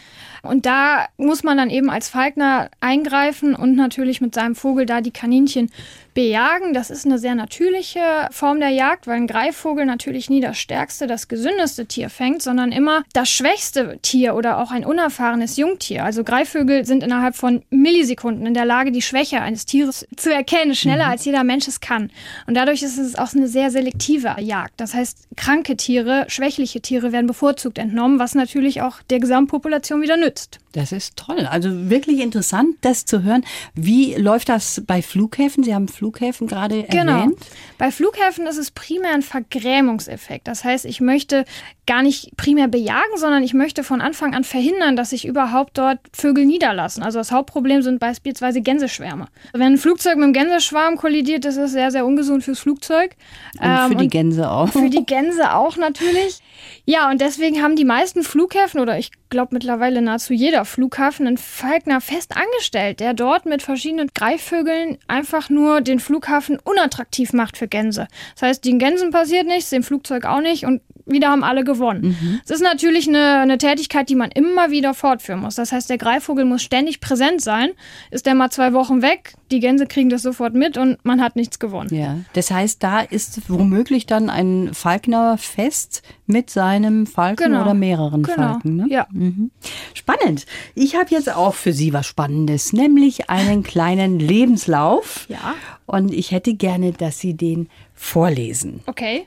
Und 0.42 0.66
da 0.66 1.06
muss 1.16 1.42
man 1.42 1.56
dann 1.56 1.70
eben 1.70 1.88
als 1.88 2.08
Falkner 2.08 2.70
eingreifen 2.80 3.54
und 3.54 3.76
natürlich 3.76 4.20
mit 4.20 4.34
seinem 4.34 4.54
Vogel 4.54 4.84
da 4.84 5.00
die 5.00 5.10
Kaninchen 5.10 5.70
bejagen. 6.14 6.72
Das 6.72 6.90
ist 6.90 7.04
eine 7.04 7.18
sehr 7.18 7.34
natürliche 7.34 8.28
Form 8.30 8.60
der 8.60 8.70
Jagd, 8.70 9.06
weil 9.06 9.16
ein 9.16 9.26
Greifvogel 9.26 9.84
natürlich 9.84 10.30
nie 10.30 10.40
das 10.40 10.58
stärkste, 10.58 11.06
das 11.06 11.28
gesündeste 11.28 11.86
Tier 11.86 12.08
fängt, 12.08 12.42
sondern 12.42 12.72
immer 12.72 13.02
das 13.12 13.28
schwächste 13.28 13.98
Tier 14.00 14.34
oder 14.34 14.58
auch 14.58 14.70
ein 14.70 14.84
unerfahrenes 14.84 15.56
Jungtier. 15.56 16.04
Also 16.04 16.24
Greifvögel 16.24 16.84
sind 16.86 17.02
innerhalb 17.02 17.36
von 17.36 17.62
Millisekunden 17.70 18.46
in 18.46 18.54
der 18.54 18.64
Lage, 18.64 18.92
die 18.92 19.02
Schwäche 19.02 19.40
eines 19.40 19.66
Tieres 19.66 20.06
zu 20.16 20.32
erkennen, 20.32 20.74
schneller 20.74 21.06
mhm. 21.06 21.10
als 21.10 21.24
jeder 21.24 21.44
Mensch 21.44 21.68
es 21.68 21.80
kann. 21.80 22.10
Und 22.46 22.54
dadurch 22.54 22.82
ist 22.82 22.98
es 22.98 23.16
auch 23.16 23.34
eine 23.34 23.48
sehr 23.48 23.70
selektive 23.70 24.36
Jagd. 24.38 24.80
Das 24.80 24.94
heißt, 24.94 25.28
kranke 25.36 25.76
Tiere, 25.76 26.24
schwächliche 26.28 26.80
Tiere 26.80 27.12
werden 27.12 27.26
bevorzugt 27.26 27.78
entnommen, 27.78 28.18
was 28.18 28.34
natürlich 28.34 28.82
auch 28.82 29.02
der 29.10 29.20
Gesamtpopulation 29.20 30.00
wieder 30.00 30.16
nützt. 30.16 30.60
Das 30.74 30.90
ist 30.90 31.16
toll. 31.16 31.46
Also 31.48 31.88
wirklich 31.88 32.18
interessant, 32.18 32.76
das 32.80 33.04
zu 33.04 33.22
hören. 33.22 33.44
Wie 33.74 34.16
läuft 34.16 34.48
das 34.48 34.82
bei 34.84 35.02
Flughäfen? 35.02 35.62
Sie 35.62 35.72
haben 35.72 35.86
Flughäfen 35.86 36.48
gerade 36.48 36.82
genau. 36.82 37.12
erwähnt. 37.12 37.38
Bei 37.78 37.92
Flughäfen 37.92 38.48
ist 38.48 38.56
es 38.56 38.72
primär 38.72 39.14
ein 39.14 39.22
Vergrämungseffekt. 39.22 40.48
Das 40.48 40.64
heißt, 40.64 40.84
ich 40.84 41.00
möchte 41.00 41.44
gar 41.86 42.02
nicht 42.02 42.36
primär 42.36 42.66
bejagen, 42.66 43.16
sondern 43.16 43.44
ich 43.44 43.54
möchte 43.54 43.84
von 43.84 44.00
Anfang 44.00 44.34
an 44.34 44.42
verhindern, 44.42 44.96
dass 44.96 45.10
sich 45.10 45.26
überhaupt 45.26 45.78
dort 45.78 46.00
Vögel 46.12 46.44
niederlassen. 46.44 47.04
Also 47.04 47.18
das 47.18 47.30
Hauptproblem 47.30 47.82
sind 47.82 48.00
beispielsweise 48.00 48.60
Gänseschwärme. 48.60 49.28
Wenn 49.52 49.74
ein 49.74 49.78
Flugzeug 49.78 50.16
mit 50.16 50.24
einem 50.24 50.32
Gänseschwarm 50.32 50.96
kollidiert, 50.96 51.44
das 51.44 51.56
ist 51.56 51.70
sehr, 51.70 51.92
sehr 51.92 52.04
ungesund 52.04 52.42
fürs 52.42 52.58
Flugzeug. 52.58 53.14
Und 53.60 53.64
für 53.64 53.92
ähm, 53.92 53.98
die 53.98 54.08
Gänse 54.08 54.50
auch. 54.50 54.70
Für 54.70 54.90
die 54.90 55.06
Gänse 55.06 55.54
auch 55.54 55.76
natürlich. 55.76 56.40
Ja, 56.86 57.10
und 57.10 57.22
deswegen 57.22 57.62
haben 57.62 57.76
die 57.76 57.84
meisten 57.86 58.22
Flughäfen 58.22 58.78
oder 58.78 58.98
ich 58.98 59.10
glaube 59.30 59.54
mittlerweile 59.54 60.02
nahezu 60.02 60.34
jeder 60.34 60.66
Flughafen 60.66 61.26
einen 61.26 61.38
Falkner 61.38 62.02
fest 62.02 62.36
angestellt, 62.36 63.00
der 63.00 63.14
dort 63.14 63.46
mit 63.46 63.62
verschiedenen 63.62 64.10
Greifvögeln 64.14 64.98
einfach 65.08 65.48
nur 65.48 65.80
den 65.80 65.98
Flughafen 65.98 66.58
unattraktiv 66.62 67.32
macht 67.32 67.56
für 67.56 67.68
Gänse. 67.68 68.06
Das 68.34 68.42
heißt, 68.42 68.64
den 68.66 68.78
Gänsen 68.78 69.12
passiert 69.12 69.46
nichts, 69.46 69.70
dem 69.70 69.82
Flugzeug 69.82 70.26
auch 70.26 70.42
nicht 70.42 70.66
und 70.66 70.82
wieder 71.06 71.28
haben 71.28 71.44
alle 71.44 71.64
gewonnen. 71.64 72.16
Mhm. 72.20 72.40
Es 72.44 72.50
ist 72.50 72.62
natürlich 72.62 73.08
eine, 73.08 73.40
eine 73.40 73.58
Tätigkeit, 73.58 74.08
die 74.08 74.14
man 74.14 74.30
immer 74.30 74.70
wieder 74.70 74.94
fortführen 74.94 75.40
muss. 75.40 75.54
Das 75.56 75.72
heißt, 75.72 75.90
der 75.90 75.98
Greifvogel 75.98 76.44
muss 76.44 76.62
ständig 76.62 77.00
präsent 77.00 77.40
sein. 77.40 77.70
Ist 78.10 78.26
der 78.26 78.34
mal 78.34 78.50
zwei 78.50 78.72
Wochen 78.72 79.02
weg, 79.02 79.34
die 79.50 79.60
Gänse 79.60 79.86
kriegen 79.86 80.08
das 80.08 80.22
sofort 80.22 80.54
mit 80.54 80.76
und 80.76 81.04
man 81.04 81.20
hat 81.20 81.36
nichts 81.36 81.58
gewonnen. 81.58 81.94
Ja, 81.94 82.18
das 82.32 82.50
heißt, 82.50 82.82
da 82.82 83.00
ist 83.00 83.48
womöglich 83.48 84.06
dann 84.06 84.30
ein 84.30 84.70
Falkner 84.72 85.36
fest 85.38 86.02
mit 86.26 86.50
seinem 86.50 87.06
Falken 87.06 87.52
genau. 87.52 87.62
oder 87.62 87.74
mehreren 87.74 88.22
genau. 88.22 88.36
Falken. 88.36 88.76
Ne? 88.76 88.86
Ja. 88.88 89.06
Mhm. 89.12 89.50
Spannend. 89.92 90.46
Ich 90.74 90.96
habe 90.96 91.10
jetzt 91.10 91.34
auch 91.34 91.54
für 91.54 91.72
Sie 91.72 91.92
was 91.92 92.06
Spannendes, 92.06 92.72
nämlich 92.72 93.28
einen 93.28 93.62
kleinen 93.62 94.18
Lebenslauf. 94.18 95.26
Ja. 95.28 95.54
Und 95.86 96.14
ich 96.14 96.30
hätte 96.30 96.54
gerne, 96.54 96.92
dass 96.92 97.18
Sie 97.18 97.34
den 97.34 97.68
vorlesen. 97.94 98.80
Okay. 98.86 99.26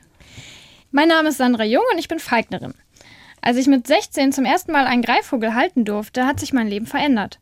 Mein 0.90 1.08
Name 1.08 1.28
ist 1.28 1.36
Sandra 1.36 1.64
Jung 1.64 1.82
und 1.92 1.98
ich 1.98 2.08
bin 2.08 2.18
Falknerin. 2.18 2.72
Als 3.42 3.58
ich 3.58 3.66
mit 3.66 3.86
16 3.86 4.32
zum 4.32 4.46
ersten 4.46 4.72
Mal 4.72 4.86
einen 4.86 5.02
Greifvogel 5.02 5.54
halten 5.54 5.84
durfte, 5.84 6.24
hat 6.24 6.40
sich 6.40 6.54
mein 6.54 6.66
Leben 6.66 6.86
verändert. 6.86 7.40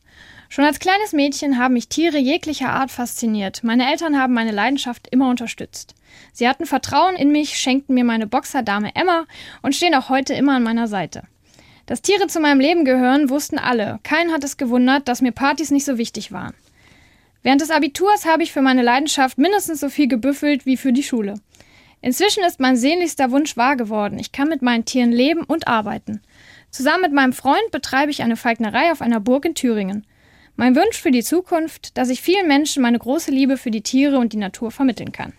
Schon 0.49 0.65
als 0.65 0.81
kleines 0.81 1.13
Mädchen 1.13 1.57
haben 1.57 1.75
mich 1.75 1.89
Tiere 1.89 2.19
jeglicher 2.19 2.71
Art 2.71 2.91
fasziniert. 2.91 3.63
Meine 3.63 3.89
Eltern 3.89 4.19
haben 4.19 4.35
meine 4.35 4.51
Leidenschaft 4.51 5.07
immer 5.13 5.31
unterstützt. 5.31 5.95
Sie 6.33 6.49
hatten 6.49 6.67
Vertrauen 6.67 7.15
in 7.15 7.31
mich, 7.31 7.57
schenkten 7.57 7.95
mir 7.95 8.03
meine 8.03 8.27
Boxerdame 8.27 8.91
Emma 8.97 9.27
und 9.63 9.77
stehen 9.77 9.95
auch 9.95 10.09
heute 10.09 10.35
immer 10.35 10.57
an 10.57 10.65
meiner 10.65 10.89
Seite. 10.89 11.23
Dass 11.87 12.03
Tiere 12.03 12.27
zu 12.27 12.41
meinem 12.41 12.59
Leben 12.59 12.85
gehören, 12.85 13.31
wussten 13.31 13.61
alle. 13.61 14.01
Keinen 14.03 14.33
hat 14.33 14.43
es 14.43 14.57
gewundert, 14.57 15.07
dass 15.07 15.23
mir 15.23 15.31
Partys 15.31 15.71
nicht 15.71 15.85
so 15.85 15.99
wichtig 15.99 16.33
waren. 16.33 16.55
Während 17.45 17.61
des 17.61 17.71
Abiturs 17.71 18.27
habe 18.27 18.43
ich 18.43 18.51
für 18.51 18.61
meine 18.63 18.83
Leidenschaft 18.83 19.39
mindestens 19.39 19.79
so 19.79 19.89
viel 19.89 20.09
gebüffelt 20.09 20.67
wie 20.67 20.77
für 20.77 20.93
die 20.93 21.05
Schule. 21.05 21.35
Inzwischen 22.01 22.45
ist 22.45 22.61
mein 22.61 22.77
sehnlichster 22.77 23.31
Wunsch 23.31 23.57
wahr 23.57 23.77
geworden. 23.77 24.19
Ich 24.19 24.33
kann 24.33 24.49
mit 24.49 24.63
meinen 24.63 24.85
Tieren 24.85 25.13
leben 25.13 25.45
und 25.45 25.67
arbeiten. 25.67 26.21
Zusammen 26.71 27.03
mit 27.03 27.13
meinem 27.13 27.33
Freund 27.33 27.71
betreibe 27.73 28.11
ich 28.11 28.23
eine 28.23 28.37
Falknerei 28.37 28.93
auf 28.93 29.01
einer 29.01 29.21
Burg 29.21 29.45
in 29.45 29.55
Thüringen. 29.55 30.07
Mein 30.57 30.75
Wunsch 30.75 30.97
für 30.97 31.11
die 31.11 31.23
Zukunft, 31.23 31.97
dass 31.99 32.09
ich 32.09 32.23
vielen 32.23 32.49
Menschen 32.49 32.83
meine 32.83 32.99
große 32.99 33.31
Liebe 33.31 33.57
für 33.57 33.71
die 33.71 33.83
Tiere 33.83 34.19
und 34.19 34.33
die 34.33 34.39
Natur 34.39 34.71
vermitteln 34.71 35.13
kann. 35.13 35.33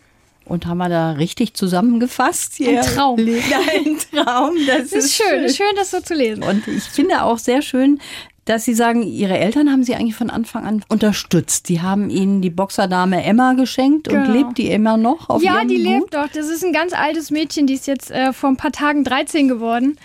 Und 0.46 0.66
haben 0.66 0.78
wir 0.78 0.90
da 0.90 1.12
richtig 1.12 1.56
zusammengefasst? 1.56 2.62
Ein 2.62 2.82
Traum. 2.82 3.20
Ein 3.20 3.98
Traum, 4.12 4.56
das, 4.66 4.92
das 4.92 5.06
ist, 5.06 5.16
schön. 5.16 5.28
schön. 5.28 5.50
Schön, 5.50 5.76
das 5.76 5.92
so 5.92 6.00
zu 6.00 6.14
lesen. 6.14 6.44
Und 6.44 6.68
ich 6.68 6.84
finde 6.84 7.24
auch 7.24 7.38
sehr 7.38 7.62
schön, 7.62 8.00
dass 8.48 8.63
Sie 8.63 8.74
sagen, 8.74 9.04
Ihre 9.04 9.38
Eltern 9.38 9.72
haben 9.72 9.84
Sie 9.84 9.94
eigentlich 9.94 10.16
von 10.16 10.30
Anfang 10.30 10.66
an 10.66 10.84
unterstützt. 10.88 11.68
Die 11.70 11.82
haben 11.82 12.10
Ihnen 12.10 12.42
die 12.42 12.50
Boxerdame 12.50 13.24
Emma 13.24 13.54
geschenkt 13.54 14.08
genau. 14.08 14.25
und 14.25 14.34
lebt 14.34 14.58
die 14.58 14.72
immer 14.72 14.98
noch 14.98 15.30
auf 15.30 15.44
Ja, 15.44 15.66
die 15.66 15.84
Gut? 15.84 15.86
lebt 15.86 16.13
doch. 16.13 16.27
Das 16.34 16.48
ist 16.48 16.63
ein 16.63 16.74
ganz 16.74 16.94
altes 16.94 17.30
Mädchen, 17.30 17.68
die 17.68 17.74
ist 17.74 17.88
jetzt 17.88 18.10
äh, 18.10 18.32
vor 18.32 18.50
ein 18.50 18.58
paar 18.58 18.72
Tagen 18.72 19.04
13 19.04 19.48
geworden. 19.48 19.98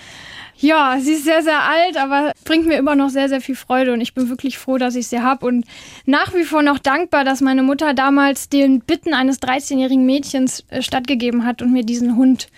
Ja, 0.59 0.99
sie 1.01 1.15
ist 1.15 1.25
sehr, 1.25 1.43
sehr 1.43 1.61
alt, 1.61 1.97
aber 1.97 2.33
bringt 2.45 2.67
mir 2.67 2.77
immer 2.77 2.95
noch 2.95 3.09
sehr, 3.09 3.29
sehr 3.29 3.41
viel 3.41 3.57
Freude 3.57 3.93
und 3.93 4.01
ich 4.01 4.15
bin 4.15 4.29
wirklich 4.29 4.59
froh, 4.59 4.79
dass 4.79 4.95
ich 4.95 5.09
sie 5.09 5.21
habe 5.21 5.45
und 5.47 5.65
nach 6.07 6.35
wie 6.35 6.45
vor 6.45 6.63
noch 6.63 6.79
dankbar, 6.79 7.25
dass 7.25 7.41
meine 7.41 7.65
Mutter 7.65 7.95
damals 7.95 8.49
den 8.49 8.81
Bitten 8.81 9.13
eines 9.13 9.41
13-jährigen 9.41 10.07
Mädchens 10.07 10.65
äh, 10.69 10.83
stattgegeben 10.83 11.45
hat 11.45 11.63
und 11.63 11.73
mir 11.73 11.85
diesen 11.85 12.17
Hund 12.17 12.49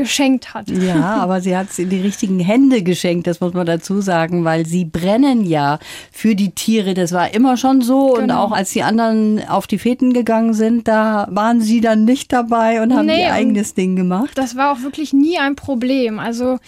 geschenkt 0.00 0.54
hat. 0.54 0.70
Ja, 0.70 1.16
aber 1.20 1.40
sie 1.40 1.56
hat 1.56 1.70
es 1.70 1.78
in 1.78 1.90
die 1.90 2.00
richtigen 2.00 2.40
Hände 2.40 2.82
geschenkt, 2.82 3.26
das 3.26 3.40
muss 3.40 3.52
man 3.52 3.66
dazu 3.66 4.00
sagen, 4.00 4.44
weil 4.44 4.64
sie 4.66 4.84
brennen 4.84 5.44
ja 5.44 5.78
für 6.10 6.34
die 6.34 6.50
Tiere. 6.50 6.94
Das 6.94 7.12
war 7.12 7.34
immer 7.34 7.56
schon 7.56 7.82
so. 7.82 8.14
Genau. 8.14 8.22
Und 8.22 8.30
auch 8.30 8.52
als 8.52 8.70
die 8.70 8.82
anderen 8.82 9.46
auf 9.48 9.66
die 9.66 9.78
Feten 9.78 10.12
gegangen 10.12 10.54
sind, 10.54 10.88
da 10.88 11.28
waren 11.30 11.60
sie 11.60 11.80
dann 11.80 12.04
nicht 12.04 12.32
dabei 12.32 12.82
und 12.82 12.94
haben 12.94 13.06
nee, 13.06 13.22
ihr 13.22 13.32
eigenes 13.32 13.74
Ding 13.74 13.94
gemacht. 13.96 14.30
Das 14.36 14.56
war 14.56 14.72
auch 14.72 14.82
wirklich 14.82 15.12
nie 15.12 15.38
ein 15.38 15.54
Problem. 15.54 16.18
Also 16.18 16.58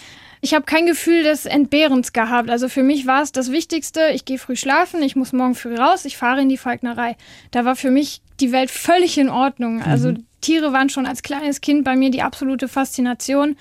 ich 0.41 0.53
habe 0.53 0.65
kein 0.65 0.85
Gefühl 0.85 1.23
des 1.23 1.45
Entbehrens 1.45 2.13
gehabt. 2.13 2.49
Also 2.49 2.67
für 2.69 2.83
mich 2.83 3.07
war 3.07 3.23
es 3.23 3.31
das 3.31 3.51
Wichtigste. 3.51 4.09
Ich 4.13 4.25
gehe 4.25 4.37
früh 4.37 4.55
schlafen, 4.55 5.01
ich 5.01 5.15
muss 5.15 5.33
morgen 5.33 5.55
früh 5.55 5.75
raus, 5.75 6.05
ich 6.05 6.17
fahre 6.17 6.41
in 6.41 6.49
die 6.49 6.57
Falknerei. 6.57 7.15
Da 7.51 7.65
war 7.65 7.75
für 7.75 7.89
mich 7.89 8.21
die 8.39 8.51
Welt 8.51 8.69
völlig 8.69 9.17
in 9.17 9.29
Ordnung. 9.29 9.81
Also 9.81 10.09
mhm. 10.09 10.25
Tiere 10.43 10.73
waren 10.73 10.89
schon 10.89 11.05
als 11.05 11.23
kleines 11.23 11.61
Kind 11.61 11.83
bei 11.83 11.95
mir 11.95 12.11
die 12.11 12.21
absolute 12.21 12.67
Faszination. 12.67 13.55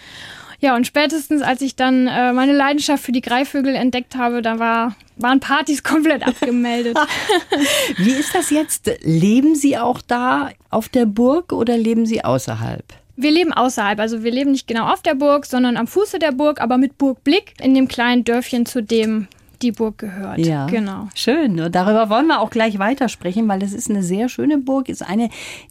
Ja, 0.61 0.77
und 0.77 0.87
spätestens 0.87 1.43
als 1.43 1.61
ich 1.61 1.75
dann 1.75 2.07
äh, 2.07 2.33
meine 2.33 2.53
Leidenschaft 2.53 3.03
für 3.03 3.11
die 3.11 3.21
Greifvögel 3.21 3.75
entdeckt 3.75 4.15
habe, 4.15 4.43
da 4.43 4.61
war, 4.61 4.95
waren 5.17 5.41
Partys 5.41 5.83
komplett 5.83 6.27
abgemeldet. 6.27 6.97
Wie 7.97 8.12
ist 8.12 8.35
das 8.35 8.51
jetzt? 8.51 8.91
Leben 9.01 9.57
Sie 9.57 9.77
auch 9.77 10.01
da 10.01 10.51
auf 10.71 10.89
der 10.89 11.07
Burg 11.07 11.53
oder 11.53 11.77
leben 11.77 12.07
Sie 12.07 12.25
außerhalb? 12.25 12.85
Wir 13.17 13.31
leben 13.31 13.53
außerhalb, 13.53 13.99
also 13.99 14.23
wir 14.23 14.31
leben 14.31 14.53
nicht 14.53 14.67
genau 14.67 14.87
auf 14.87 15.03
der 15.03 15.15
Burg, 15.15 15.47
sondern 15.47 15.77
am 15.77 15.87
Fuße 15.87 16.19
der 16.19 16.33
Burg, 16.33 16.61
aber 16.61 16.79
mit 16.79 16.97
Burgblick 16.97 17.55
in 17.61 17.75
dem 17.75 17.89
kleinen 17.89 18.25
Dörfchen, 18.25 18.65
zu 18.65 18.83
dem 18.83 19.29
die 19.62 19.73
Burg 19.73 19.99
gehört. 19.99 20.38
Ja, 20.38 20.66
genau. 20.66 21.09
Schön. 21.14 21.61
Und 21.61 21.75
darüber 21.75 22.11
wollen 22.11 22.26
wir 22.26 22.40
auch 22.40 22.50
gleich 22.50 22.78
weitersprechen, 22.78 23.49
weil 23.49 23.61
das 23.61 23.73
ist 23.73 23.88
eine 23.88 24.02
sehr 24.02 24.28
schöne 24.28 24.59
Burg, 24.59 24.88
ist 24.88 25.02
eine, 25.02 25.31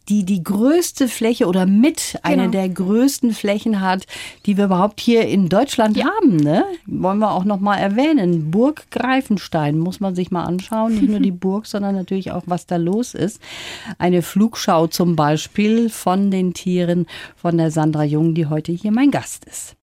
die 0.09 0.23
die 0.23 0.43
größte 0.43 1.07
Fläche 1.07 1.47
oder 1.47 1.65
mit 1.65 2.19
genau. 2.23 2.43
eine 2.43 2.49
der 2.49 2.69
größten 2.69 3.33
Flächen 3.33 3.81
hat, 3.81 4.07
die 4.45 4.57
wir 4.57 4.65
überhaupt 4.65 4.99
hier 4.99 5.27
in 5.27 5.49
Deutschland 5.49 5.97
ja. 5.97 6.05
haben. 6.05 6.37
Ne? 6.37 6.63
Wollen 6.85 7.19
wir 7.19 7.31
auch 7.31 7.45
noch 7.45 7.59
mal 7.59 7.77
erwähnen. 7.77 8.51
Burg 8.51 8.89
Greifenstein 8.91 9.77
muss 9.77 9.99
man 9.99 10.15
sich 10.15 10.31
mal 10.31 10.43
anschauen. 10.43 10.93
Nicht 10.95 11.09
nur 11.09 11.19
die 11.19 11.31
Burg, 11.31 11.67
sondern 11.67 11.95
natürlich 11.95 12.31
auch, 12.31 12.43
was 12.45 12.65
da 12.65 12.77
los 12.77 13.13
ist. 13.13 13.41
Eine 13.97 14.21
Flugschau 14.21 14.87
zum 14.87 15.15
Beispiel 15.15 15.89
von 15.89 16.31
den 16.31 16.53
Tieren 16.53 17.05
von 17.35 17.57
der 17.57 17.71
Sandra 17.71 18.03
Jung, 18.03 18.33
die 18.33 18.47
heute 18.47 18.71
hier 18.71 18.91
mein 18.91 19.11
Gast 19.11 19.45
ist. 19.45 19.75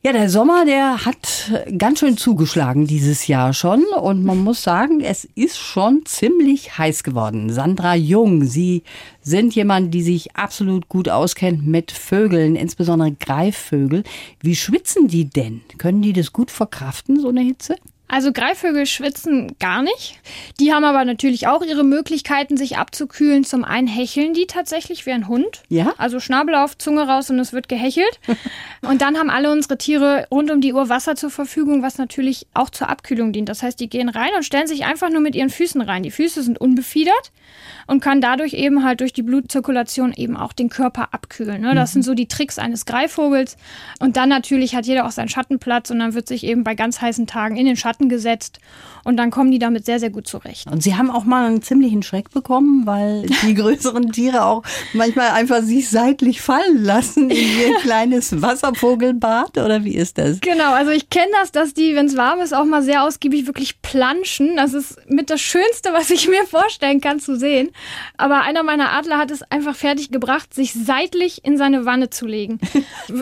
Ja, 0.00 0.12
der 0.12 0.30
Sommer, 0.30 0.64
der 0.64 1.04
hat 1.04 1.50
ganz 1.76 1.98
schön 1.98 2.16
zugeschlagen 2.16 2.86
dieses 2.86 3.26
Jahr 3.26 3.52
schon. 3.52 3.84
Und 4.00 4.24
man 4.24 4.38
muss 4.38 4.62
sagen, 4.62 5.00
es 5.00 5.24
ist 5.34 5.58
schon 5.58 6.02
ziemlich 6.04 6.78
heiß 6.78 7.02
geworden. 7.02 7.50
Sandra 7.52 7.96
Jung, 7.96 8.44
Sie 8.44 8.84
sind 9.22 9.56
jemand, 9.56 9.92
die 9.92 10.02
sich 10.02 10.36
absolut 10.36 10.88
gut 10.88 11.08
auskennt 11.08 11.66
mit 11.66 11.90
Vögeln, 11.90 12.54
insbesondere 12.54 13.10
Greifvögel. 13.10 14.04
Wie 14.40 14.54
schwitzen 14.54 15.08
die 15.08 15.28
denn? 15.28 15.62
Können 15.78 16.00
die 16.00 16.12
das 16.12 16.32
gut 16.32 16.52
verkraften, 16.52 17.18
so 17.18 17.30
eine 17.30 17.40
Hitze? 17.40 17.74
Also 18.08 18.32
Greifvögel 18.32 18.86
schwitzen 18.86 19.56
gar 19.58 19.82
nicht. 19.82 20.18
Die 20.58 20.72
haben 20.72 20.84
aber 20.84 21.04
natürlich 21.04 21.46
auch 21.46 21.62
ihre 21.62 21.84
Möglichkeiten, 21.84 22.56
sich 22.56 22.78
abzukühlen. 22.78 23.44
Zum 23.44 23.64
einen 23.64 23.86
hecheln 23.86 24.32
die 24.32 24.46
tatsächlich 24.46 25.04
wie 25.04 25.12
ein 25.12 25.28
Hund. 25.28 25.62
Ja. 25.68 25.92
Also 25.98 26.18
Schnabel 26.18 26.54
auf, 26.54 26.78
Zunge 26.78 27.06
raus 27.06 27.28
und 27.30 27.38
es 27.38 27.52
wird 27.52 27.68
gehechelt. 27.68 28.18
und 28.82 29.02
dann 29.02 29.18
haben 29.18 29.28
alle 29.28 29.52
unsere 29.52 29.76
Tiere 29.76 30.26
rund 30.30 30.50
um 30.50 30.60
die 30.62 30.72
Uhr 30.72 30.88
Wasser 30.88 31.16
zur 31.16 31.30
Verfügung, 31.30 31.82
was 31.82 31.98
natürlich 31.98 32.46
auch 32.54 32.70
zur 32.70 32.88
Abkühlung 32.88 33.32
dient. 33.32 33.48
Das 33.48 33.62
heißt, 33.62 33.78
die 33.78 33.90
gehen 33.90 34.08
rein 34.08 34.30
und 34.36 34.42
stellen 34.42 34.66
sich 34.66 34.84
einfach 34.84 35.10
nur 35.10 35.20
mit 35.20 35.34
ihren 35.34 35.50
Füßen 35.50 35.80
rein. 35.80 36.02
Die 36.02 36.10
Füße 36.10 36.42
sind 36.42 36.58
unbefiedert 36.58 37.32
und 37.86 38.00
kann 38.00 38.20
dadurch 38.20 38.54
eben 38.54 38.84
halt 38.84 39.00
durch 39.00 39.12
die 39.12 39.22
Blutzirkulation 39.22 40.12
eben 40.14 40.36
auch 40.36 40.52
den 40.52 40.68
Körper 40.68 41.08
abkühlen. 41.12 41.62
Ne? 41.62 41.74
Das 41.74 41.90
mhm. 41.90 41.92
sind 41.94 42.02
so 42.04 42.14
die 42.14 42.28
Tricks 42.28 42.58
eines 42.58 42.86
Greifvogels. 42.86 43.56
Und 43.98 44.16
dann 44.16 44.28
natürlich 44.28 44.74
hat 44.74 44.86
jeder 44.86 45.06
auch 45.06 45.10
seinen 45.10 45.28
Schattenplatz 45.28 45.90
und 45.90 45.98
dann 45.98 46.14
wird 46.14 46.28
sich 46.28 46.44
eben 46.44 46.64
bei 46.64 46.74
ganz 46.74 47.00
heißen 47.00 47.26
Tagen 47.26 47.56
in 47.56 47.66
den 47.66 47.76
Schatten 47.76 47.97
gesetzt 48.06 48.60
und 49.08 49.16
dann 49.16 49.30
kommen 49.30 49.50
die 49.50 49.58
damit 49.58 49.86
sehr, 49.86 49.98
sehr 49.98 50.10
gut 50.10 50.26
zurecht. 50.26 50.70
Und 50.70 50.82
Sie 50.82 50.94
haben 50.94 51.10
auch 51.10 51.24
mal 51.24 51.46
einen 51.46 51.62
ziemlichen 51.62 52.02
Schreck 52.02 52.30
bekommen, 52.30 52.84
weil 52.84 53.26
die 53.42 53.54
größeren 53.56 54.12
Tiere 54.12 54.44
auch 54.44 54.62
manchmal 54.92 55.30
einfach 55.30 55.62
sich 55.62 55.88
seitlich 55.88 56.42
fallen 56.42 56.84
lassen 56.84 57.30
in 57.30 57.58
ihr 57.58 57.74
kleines 57.80 58.42
Wasservogelbad 58.42 59.56
oder 59.56 59.84
wie 59.84 59.94
ist 59.94 60.18
das? 60.18 60.40
Genau, 60.40 60.72
also 60.72 60.90
ich 60.90 61.08
kenne 61.08 61.30
das, 61.40 61.52
dass 61.52 61.72
die, 61.72 61.94
wenn 61.94 62.04
es 62.04 62.18
warm 62.18 62.40
ist, 62.40 62.54
auch 62.54 62.66
mal 62.66 62.82
sehr 62.82 63.02
ausgiebig 63.02 63.46
wirklich 63.46 63.80
planschen. 63.80 64.56
Das 64.56 64.74
ist 64.74 64.98
mit 65.08 65.30
das 65.30 65.40
Schönste, 65.40 65.94
was 65.94 66.10
ich 66.10 66.28
mir 66.28 66.44
vorstellen 66.44 67.00
kann 67.00 67.18
zu 67.18 67.38
sehen. 67.38 67.70
Aber 68.18 68.42
einer 68.42 68.62
meiner 68.62 68.92
Adler 68.92 69.16
hat 69.16 69.30
es 69.30 69.42
einfach 69.42 69.74
fertig 69.74 70.10
gebracht, 70.10 70.52
sich 70.52 70.74
seitlich 70.74 71.46
in 71.46 71.56
seine 71.56 71.86
Wanne 71.86 72.10
zu 72.10 72.26
legen. 72.26 72.60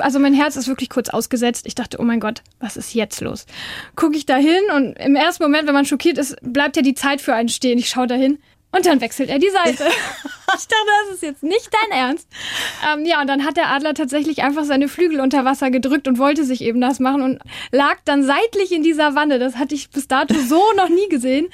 Also 0.01 0.19
mein 0.19 0.35
Herz 0.35 0.57
ist 0.57 0.69
wirklich 0.69 0.91
kurz 0.91 1.09
ausgesetzt. 1.09 1.67
Ich 1.67 1.75
dachte, 1.75 1.99
oh 2.01 2.03
mein 2.03 2.21
Gott, 2.21 2.43
was 2.61 2.77
ist 2.77 2.95
jetzt 2.95 3.21
los? 3.21 3.47
Gucke 3.95 4.17
ich 4.17 4.27
da 4.27 4.37
hin 4.37 4.63
und 4.75 4.99
im 4.99 5.17
ersten 5.17 5.43
Moment, 5.43 5.67
wenn 5.67 5.75
man 5.75 5.85
schockiert 5.85 6.19
ist, 6.19 6.37
bleibt 6.43 6.77
ja 6.77 6.83
die 6.83 6.95
Zeit 6.95 7.21
für 7.21 7.35
einen 7.35 7.49
stehen. 7.49 7.79
Ich 7.79 7.89
schaue 7.89 8.07
dahin. 8.07 8.39
Und 8.77 8.85
dann 8.85 9.01
wechselt 9.01 9.31
er 9.31 9.39
die 9.39 9.49
Seite. 9.49 9.85
ich 9.85 10.69
dachte, 10.69 10.91
das 11.07 11.15
ist 11.15 11.23
jetzt 11.23 11.43
nicht 11.43 11.71
dein 11.73 11.93
Ernst. 11.99 12.29
Ähm, 12.93 13.07
ja, 13.07 13.23
und 13.23 13.27
dann 13.27 13.43
hat 13.45 13.57
der 13.57 13.71
Adler 13.71 13.95
tatsächlich 13.95 14.43
einfach 14.43 14.65
seine 14.65 14.89
Flügel 14.89 15.21
unter 15.21 15.47
Wasser 15.47 15.71
gedrückt 15.71 16.07
und 16.09 16.19
wollte 16.19 16.45
sich 16.45 16.61
eben 16.61 16.79
das 16.81 17.01
machen 17.01 17.23
und 17.23 17.39
lag 17.73 17.97
dann 18.05 18.23
seitlich 18.23 18.73
in 18.73 18.83
dieser 18.83 19.15
Wanne. 19.15 19.39
Das 19.39 19.57
hatte 19.57 19.75
ich 19.75 19.89
bis 19.91 20.09
dato 20.09 20.35
so 20.35 20.61
noch 20.77 20.91
nie 20.91 21.09
gesehen. 21.09 21.47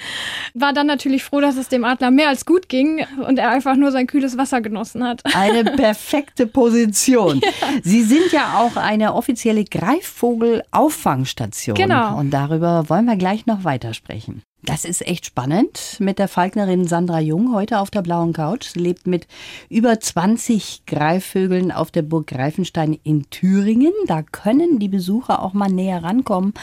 War 0.55 0.73
dann 0.73 0.89
natürlich 0.89 1.23
froh, 1.23 1.41
dass 1.41 1.57
es 1.57 1.69
dem 1.69 1.85
Adler 1.85 2.11
mehr 2.11 2.27
als 2.29 2.45
gut 2.45 2.69
ging 2.69 3.07
und 3.27 3.39
er 3.39 3.51
einfach 3.51 3.77
nur 3.77 3.93
sein 3.93 4.09
kühles 4.09 4.37
Wasser 4.37 4.61
genossen 4.61 5.05
hat. 5.05 5.23
Eine 5.35 5.63
perfekte 5.77 6.49
Position. 6.49 7.41
Ja. 7.43 7.51
Sie 7.83 8.03
sind 8.03 8.33
ja 8.33 8.59
auch 8.59 8.75
eine 8.77 9.15
offizielle 9.15 9.63
Greifvogel-Auffangstation. 9.65 11.77
Genau. 11.77 12.19
Und 12.19 12.31
darüber 12.31 12.89
wollen 12.89 13.05
wir 13.05 13.15
gleich 13.17 13.47
noch 13.47 13.63
weitersprechen. 13.63 14.43
Das 14.65 14.85
ist 14.85 15.05
echt 15.05 15.27
spannend 15.27 15.97
mit 15.99 16.21
der 16.21 16.29
Falknerin 16.29 16.87
Sandra 16.87 17.19
Jung 17.19 17.53
heute 17.53 17.81
auf 17.81 17.91
der 17.91 18.03
blauen 18.03 18.33
Couch. 18.33 18.69
Sie 18.69 18.79
lebt 18.79 19.09
mit 19.09 19.27
über 19.69 19.99
20 19.99 20.87
Greifvögeln 20.87 21.73
auf 21.73 21.91
der 21.91 22.03
Burg 22.03 22.29
Greifenstein 22.29 22.97
in 23.03 23.29
Thüringen. 23.29 23.93
Da 24.07 24.23
können 24.23 24.79
die 24.79 24.87
Besucher 24.87 25.43
auch 25.43 25.53
mal 25.53 25.69
näher 25.69 26.05
rankommen 26.05 26.55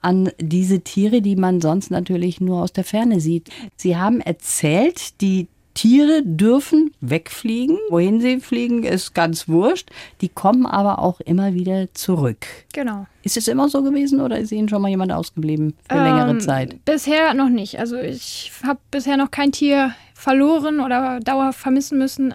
an 0.00 0.30
diese 0.38 0.82
Tiere, 0.82 1.20
die 1.20 1.34
man 1.34 1.60
sonst 1.60 1.90
natürlich 1.90 2.40
nur 2.40 2.62
aus 2.62 2.72
der 2.72 2.84
Ferne 2.84 3.18
sieht. 3.18 3.48
Sie 3.74 3.96
haben 3.96 4.20
erzählt, 4.20 5.20
die 5.20 5.48
Tiere 5.78 6.24
dürfen 6.24 6.90
wegfliegen. 7.00 7.78
Wohin 7.88 8.20
sie 8.20 8.40
fliegen, 8.40 8.82
ist 8.82 9.14
ganz 9.14 9.46
wurscht. 9.46 9.90
Die 10.20 10.28
kommen 10.28 10.66
aber 10.66 10.98
auch 10.98 11.20
immer 11.20 11.54
wieder 11.54 11.94
zurück. 11.94 12.46
Genau. 12.72 13.06
Ist 13.22 13.36
es 13.36 13.46
immer 13.46 13.68
so 13.68 13.84
gewesen 13.84 14.20
oder 14.20 14.40
ist 14.40 14.50
Ihnen 14.50 14.68
schon 14.68 14.82
mal 14.82 14.88
jemand 14.88 15.12
ausgeblieben 15.12 15.74
für 15.88 15.98
ähm, 15.98 16.02
längere 16.02 16.38
Zeit? 16.38 16.84
Bisher 16.84 17.32
noch 17.32 17.48
nicht. 17.48 17.78
Also 17.78 17.96
ich 17.96 18.50
habe 18.66 18.80
bisher 18.90 19.16
noch 19.16 19.30
kein 19.30 19.52
Tier 19.52 19.94
verloren 20.14 20.80
oder 20.80 21.20
dauerhaft 21.20 21.60
vermissen 21.60 21.96
müssen. 21.96 22.34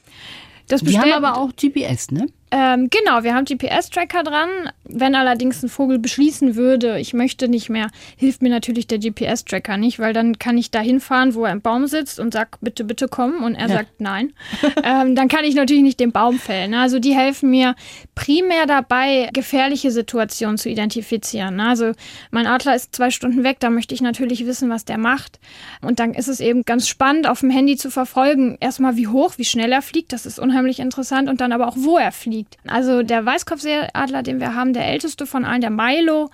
Das 0.69 0.79
Die 0.79 0.97
haben 0.97 1.11
aber 1.11 1.37
auch 1.37 1.49
GPS, 1.53 2.11
ne? 2.11 2.27
Ähm, 2.55 2.91
genau, 2.91 3.23
wir 3.23 3.33
haben 3.33 3.45
GPS-Tracker 3.45 4.21
dran. 4.21 4.47
Wenn 4.83 5.15
allerdings 5.15 5.63
ein 5.63 5.69
Vogel 5.69 5.97
beschließen 5.97 6.55
würde, 6.55 6.99
ich 6.99 7.15
möchte 7.15 7.47
nicht 7.47 7.67
mehr, 7.67 7.89
hilft 8.15 8.43
mir 8.43 8.49
natürlich 8.49 8.85
der 8.85 8.99
GPS-Tracker 8.99 9.77
nicht, 9.77 9.97
weil 9.97 10.13
dann 10.13 10.37
kann 10.37 10.55
ich 10.59 10.69
da 10.69 10.79
hinfahren, 10.79 11.33
wo 11.33 11.45
er 11.45 11.51
im 11.51 11.61
Baum 11.61 11.87
sitzt 11.87 12.19
und 12.19 12.31
sag, 12.31 12.59
bitte, 12.61 12.83
bitte 12.83 13.07
kommen 13.07 13.43
und 13.43 13.55
er 13.55 13.69
ja. 13.69 13.77
sagt 13.77 13.99
nein. 13.99 14.33
ähm, 14.83 15.15
dann 15.15 15.29
kann 15.29 15.45
ich 15.45 15.55
natürlich 15.55 15.81
nicht 15.81 15.99
den 15.99 16.11
Baum 16.11 16.37
fällen. 16.37 16.75
Also 16.75 16.99
die 16.99 17.15
helfen 17.15 17.49
mir 17.49 17.73
primär 18.13 18.67
dabei, 18.67 19.31
gefährliche 19.33 19.89
Situationen 19.89 20.59
zu 20.59 20.69
identifizieren. 20.69 21.59
Also 21.59 21.93
mein 22.29 22.45
Adler 22.45 22.75
ist 22.75 22.93
zwei 22.93 23.09
Stunden 23.09 23.43
weg, 23.43 23.61
da 23.61 23.71
möchte 23.71 23.95
ich 23.95 24.01
natürlich 24.01 24.45
wissen, 24.45 24.69
was 24.69 24.85
der 24.85 24.99
macht. 24.99 25.39
Und 25.81 25.99
dann 25.99 26.13
ist 26.13 26.27
es 26.27 26.39
eben 26.39 26.61
ganz 26.65 26.87
spannend, 26.87 27.27
auf 27.27 27.39
dem 27.39 27.49
Handy 27.49 27.77
zu 27.77 27.89
verfolgen, 27.89 28.57
erstmal 28.59 28.95
wie 28.95 29.07
hoch, 29.07 29.39
wie 29.39 29.45
schnell 29.45 29.71
er 29.71 29.81
fliegt, 29.81 30.13
das 30.13 30.27
ist 30.27 30.37
unheimlich 30.37 30.79
interessant 30.79 31.29
und 31.29 31.41
dann 31.41 31.51
aber 31.51 31.67
auch, 31.67 31.77
wo 31.77 31.97
er 31.97 32.11
fliegt 32.11 32.42
liegt. 32.43 32.57
Also 32.67 33.03
der 33.03 33.25
Weißkopfseeadler, 33.25 34.23
den 34.23 34.39
wir 34.39 34.55
haben, 34.55 34.73
der 34.73 34.87
älteste 34.87 35.25
von 35.25 35.45
allen, 35.45 35.61
der 35.61 35.69
Milo, 35.69 36.29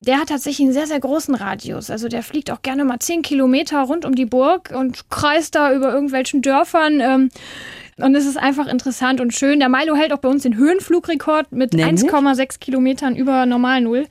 der 0.00 0.18
hat 0.18 0.28
tatsächlich 0.28 0.66
einen 0.66 0.72
sehr, 0.72 0.86
sehr 0.86 1.00
großen 1.00 1.34
Radius. 1.34 1.90
Also 1.90 2.08
der 2.08 2.22
fliegt 2.22 2.50
auch 2.50 2.62
gerne 2.62 2.84
mal 2.84 3.00
zehn 3.00 3.22
Kilometer 3.22 3.82
rund 3.82 4.04
um 4.04 4.14
die 4.14 4.26
Burg 4.26 4.72
und 4.74 5.10
kreist 5.10 5.54
da 5.54 5.72
über 5.72 5.92
irgendwelchen 5.92 6.40
Dörfern. 6.40 7.00
Ähm, 7.00 7.30
und 7.96 8.14
es 8.14 8.26
ist 8.26 8.36
einfach 8.36 8.68
interessant 8.68 9.20
und 9.20 9.34
schön. 9.34 9.58
Der 9.58 9.68
Milo 9.68 9.96
hält 9.96 10.12
auch 10.12 10.18
bei 10.18 10.28
uns 10.28 10.44
den 10.44 10.56
Höhenflugrekord 10.56 11.50
mit 11.50 11.72
1,6 11.74 12.60
Kilometern 12.60 13.16
über 13.16 13.44
Normal 13.44 13.80
Null. 13.80 14.06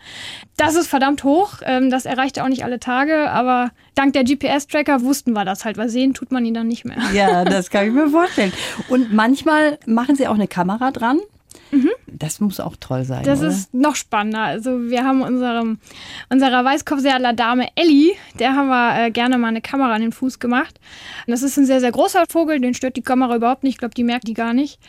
Das 0.58 0.76
ist 0.76 0.88
verdammt 0.88 1.24
hoch. 1.24 1.60
Ähm, 1.64 1.90
das 1.90 2.06
erreicht 2.06 2.36
er 2.36 2.44
auch 2.44 2.50
nicht 2.50 2.66
alle 2.66 2.82
Tage, 2.82 3.30
aber 3.30 3.72
dank 3.96 4.12
der 4.12 4.26
GPS-Tracker 4.26 5.04
wussten 5.04 5.32
wir 5.32 5.46
das 5.46 5.64
halt, 5.64 5.78
weil 5.78 5.88
sehen 5.88 6.14
tut 6.14 6.34
man 6.34 6.44
ihn 6.46 6.54
dann 6.54 6.68
nicht 6.68 6.84
mehr. 6.84 6.98
Ja, 7.14 7.46
das 7.46 7.70
kann 7.70 7.88
ich 7.88 7.94
mir 7.94 8.10
vorstellen. 8.10 8.52
Und 8.90 9.14
manchmal 9.14 9.80
machen 9.86 10.18
sie 10.18 10.28
auch 10.28 10.36
eine 10.36 10.50
Kamera 10.50 10.92
dran. 10.92 11.20
Mhm. 11.72 11.97
Das 12.20 12.40
muss 12.40 12.60
auch 12.60 12.76
toll 12.80 13.04
sein. 13.04 13.24
Das 13.24 13.40
oder? 13.40 13.50
ist 13.50 13.74
noch 13.74 13.96
spannender. 13.96 14.42
Also 14.42 14.90
wir 14.90 15.04
haben 15.04 15.22
unserem, 15.22 15.80
unserer 16.30 16.64
Weißkopfseadler-Dame 16.64 17.68
Ellie, 17.76 18.14
der 18.40 18.54
haben 18.54 18.68
wir 18.68 19.06
äh, 19.06 19.12
gerne 19.12 19.38
mal 19.38 19.50
eine 19.50 19.62
Kamera 19.62 19.94
an 19.94 20.02
den 20.02 20.12
Fuß 20.12 20.40
gemacht. 20.40 20.80
Und 21.26 21.32
das 21.32 21.44
ist 21.44 21.58
ein 21.58 21.66
sehr, 21.66 21.80
sehr 21.80 21.92
großer 21.92 22.26
Vogel, 22.30 22.60
den 22.60 22.74
stört 22.74 22.96
die 22.96 23.02
Kamera 23.02 23.36
überhaupt 23.36 23.64
nicht. 23.64 23.76
Ich 23.76 23.80
glaube, 23.80 23.94
die 23.96 24.04
merkt 24.04 24.28
die 24.28 24.34
gar 24.34 24.54
nicht. 24.54 24.80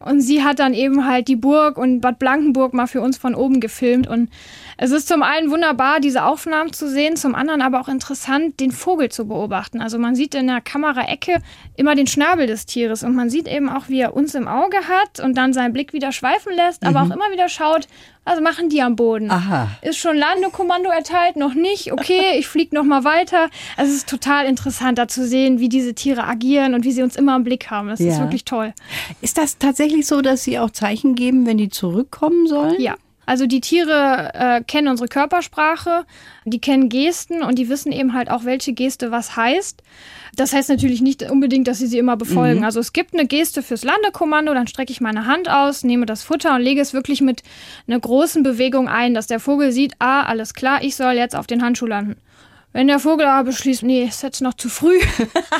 Und 0.00 0.20
sie 0.20 0.44
hat 0.44 0.58
dann 0.58 0.74
eben 0.74 1.06
halt 1.06 1.28
die 1.28 1.36
Burg 1.36 1.78
und 1.78 2.00
Bad 2.00 2.18
Blankenburg 2.18 2.74
mal 2.74 2.86
für 2.86 3.00
uns 3.00 3.16
von 3.16 3.34
oben 3.34 3.60
gefilmt. 3.60 4.06
Und 4.06 4.30
es 4.76 4.90
ist 4.90 5.08
zum 5.08 5.22
einen 5.22 5.50
wunderbar, 5.50 6.00
diese 6.00 6.24
Aufnahmen 6.24 6.72
zu 6.72 6.88
sehen, 6.88 7.16
zum 7.16 7.34
anderen 7.34 7.62
aber 7.62 7.80
auch 7.80 7.88
interessant, 7.88 8.58
den 8.60 8.72
Vogel 8.72 9.08
zu 9.08 9.26
beobachten. 9.28 9.80
Also 9.80 9.98
man 9.98 10.14
sieht 10.14 10.34
in 10.34 10.48
der 10.48 10.60
Kameraecke 10.60 11.38
immer 11.76 11.94
den 11.94 12.06
Schnabel 12.06 12.46
des 12.46 12.66
Tieres 12.66 13.02
und 13.02 13.14
man 13.14 13.30
sieht 13.30 13.46
eben 13.46 13.68
auch, 13.68 13.88
wie 13.88 14.00
er 14.00 14.14
uns 14.14 14.34
im 14.34 14.48
Auge 14.48 14.76
hat 14.88 15.20
und 15.20 15.36
dann 15.36 15.52
seinen 15.52 15.72
Blick 15.72 15.92
wieder 15.92 16.12
schweifen 16.12 16.52
lässt, 16.54 16.73
aber 16.82 17.04
mhm. 17.04 17.12
auch 17.12 17.16
immer 17.16 17.30
wieder 17.32 17.48
schaut, 17.48 17.86
was 18.24 18.40
machen 18.40 18.70
die 18.70 18.80
am 18.80 18.96
Boden? 18.96 19.30
Aha. 19.30 19.68
Ist 19.82 19.98
schon 19.98 20.16
Landekommando 20.16 20.90
erteilt? 20.90 21.36
Noch 21.36 21.54
nicht? 21.54 21.92
Okay, 21.92 22.32
ich 22.38 22.46
fliege 22.46 22.74
noch 22.74 22.84
mal 22.84 23.04
weiter. 23.04 23.50
Also 23.76 23.92
es 23.92 23.98
ist 23.98 24.08
total 24.08 24.46
interessant, 24.46 24.98
da 24.98 25.08
zu 25.08 25.26
sehen, 25.26 25.60
wie 25.60 25.68
diese 25.68 25.94
Tiere 25.94 26.24
agieren 26.24 26.74
und 26.74 26.84
wie 26.84 26.92
sie 26.92 27.02
uns 27.02 27.16
immer 27.16 27.36
im 27.36 27.44
Blick 27.44 27.70
haben. 27.70 27.88
Das 27.88 28.00
ja. 28.00 28.12
ist 28.12 28.20
wirklich 28.20 28.44
toll. 28.44 28.72
Ist 29.20 29.38
das 29.38 29.58
tatsächlich 29.58 30.06
so, 30.06 30.22
dass 30.22 30.42
sie 30.42 30.58
auch 30.58 30.70
Zeichen 30.70 31.14
geben, 31.14 31.46
wenn 31.46 31.58
die 31.58 31.68
zurückkommen 31.68 32.46
sollen? 32.46 32.80
Ja. 32.80 32.96
Also 33.26 33.46
die 33.46 33.60
Tiere 33.60 34.30
äh, 34.34 34.62
kennen 34.62 34.88
unsere 34.88 35.08
Körpersprache, 35.08 36.04
die 36.44 36.60
kennen 36.60 36.88
Gesten 36.88 37.42
und 37.42 37.58
die 37.58 37.68
wissen 37.68 37.92
eben 37.92 38.12
halt 38.12 38.30
auch, 38.30 38.44
welche 38.44 38.72
Geste 38.72 39.10
was 39.10 39.36
heißt. 39.36 39.82
Das 40.36 40.52
heißt 40.52 40.68
natürlich 40.68 41.00
nicht 41.00 41.30
unbedingt, 41.30 41.68
dass 41.68 41.78
sie 41.78 41.86
sie 41.86 41.98
immer 41.98 42.16
befolgen. 42.16 42.60
Mhm. 42.60 42.64
Also 42.64 42.80
es 42.80 42.92
gibt 42.92 43.14
eine 43.14 43.26
Geste 43.26 43.62
fürs 43.62 43.84
Landekommando, 43.84 44.52
dann 44.52 44.66
strecke 44.66 44.92
ich 44.92 45.00
meine 45.00 45.26
Hand 45.26 45.48
aus, 45.48 45.84
nehme 45.84 46.06
das 46.06 46.22
Futter 46.22 46.54
und 46.54 46.62
lege 46.62 46.80
es 46.80 46.92
wirklich 46.92 47.20
mit 47.20 47.42
einer 47.86 48.00
großen 48.00 48.42
Bewegung 48.42 48.88
ein, 48.88 49.14
dass 49.14 49.26
der 49.26 49.40
Vogel 49.40 49.72
sieht, 49.72 49.94
ah, 49.98 50.22
alles 50.22 50.54
klar, 50.54 50.82
ich 50.82 50.96
soll 50.96 51.12
jetzt 51.12 51.36
auf 51.36 51.46
den 51.46 51.62
Handschuh 51.62 51.86
landen. 51.86 52.16
Wenn 52.74 52.88
der 52.88 52.98
Vogel 52.98 53.24
aber 53.24 53.44
beschließt, 53.44 53.84
nee, 53.84 54.02
ist 54.02 54.24
jetzt 54.24 54.42
noch 54.42 54.54
zu 54.54 54.68
früh, 54.68 54.98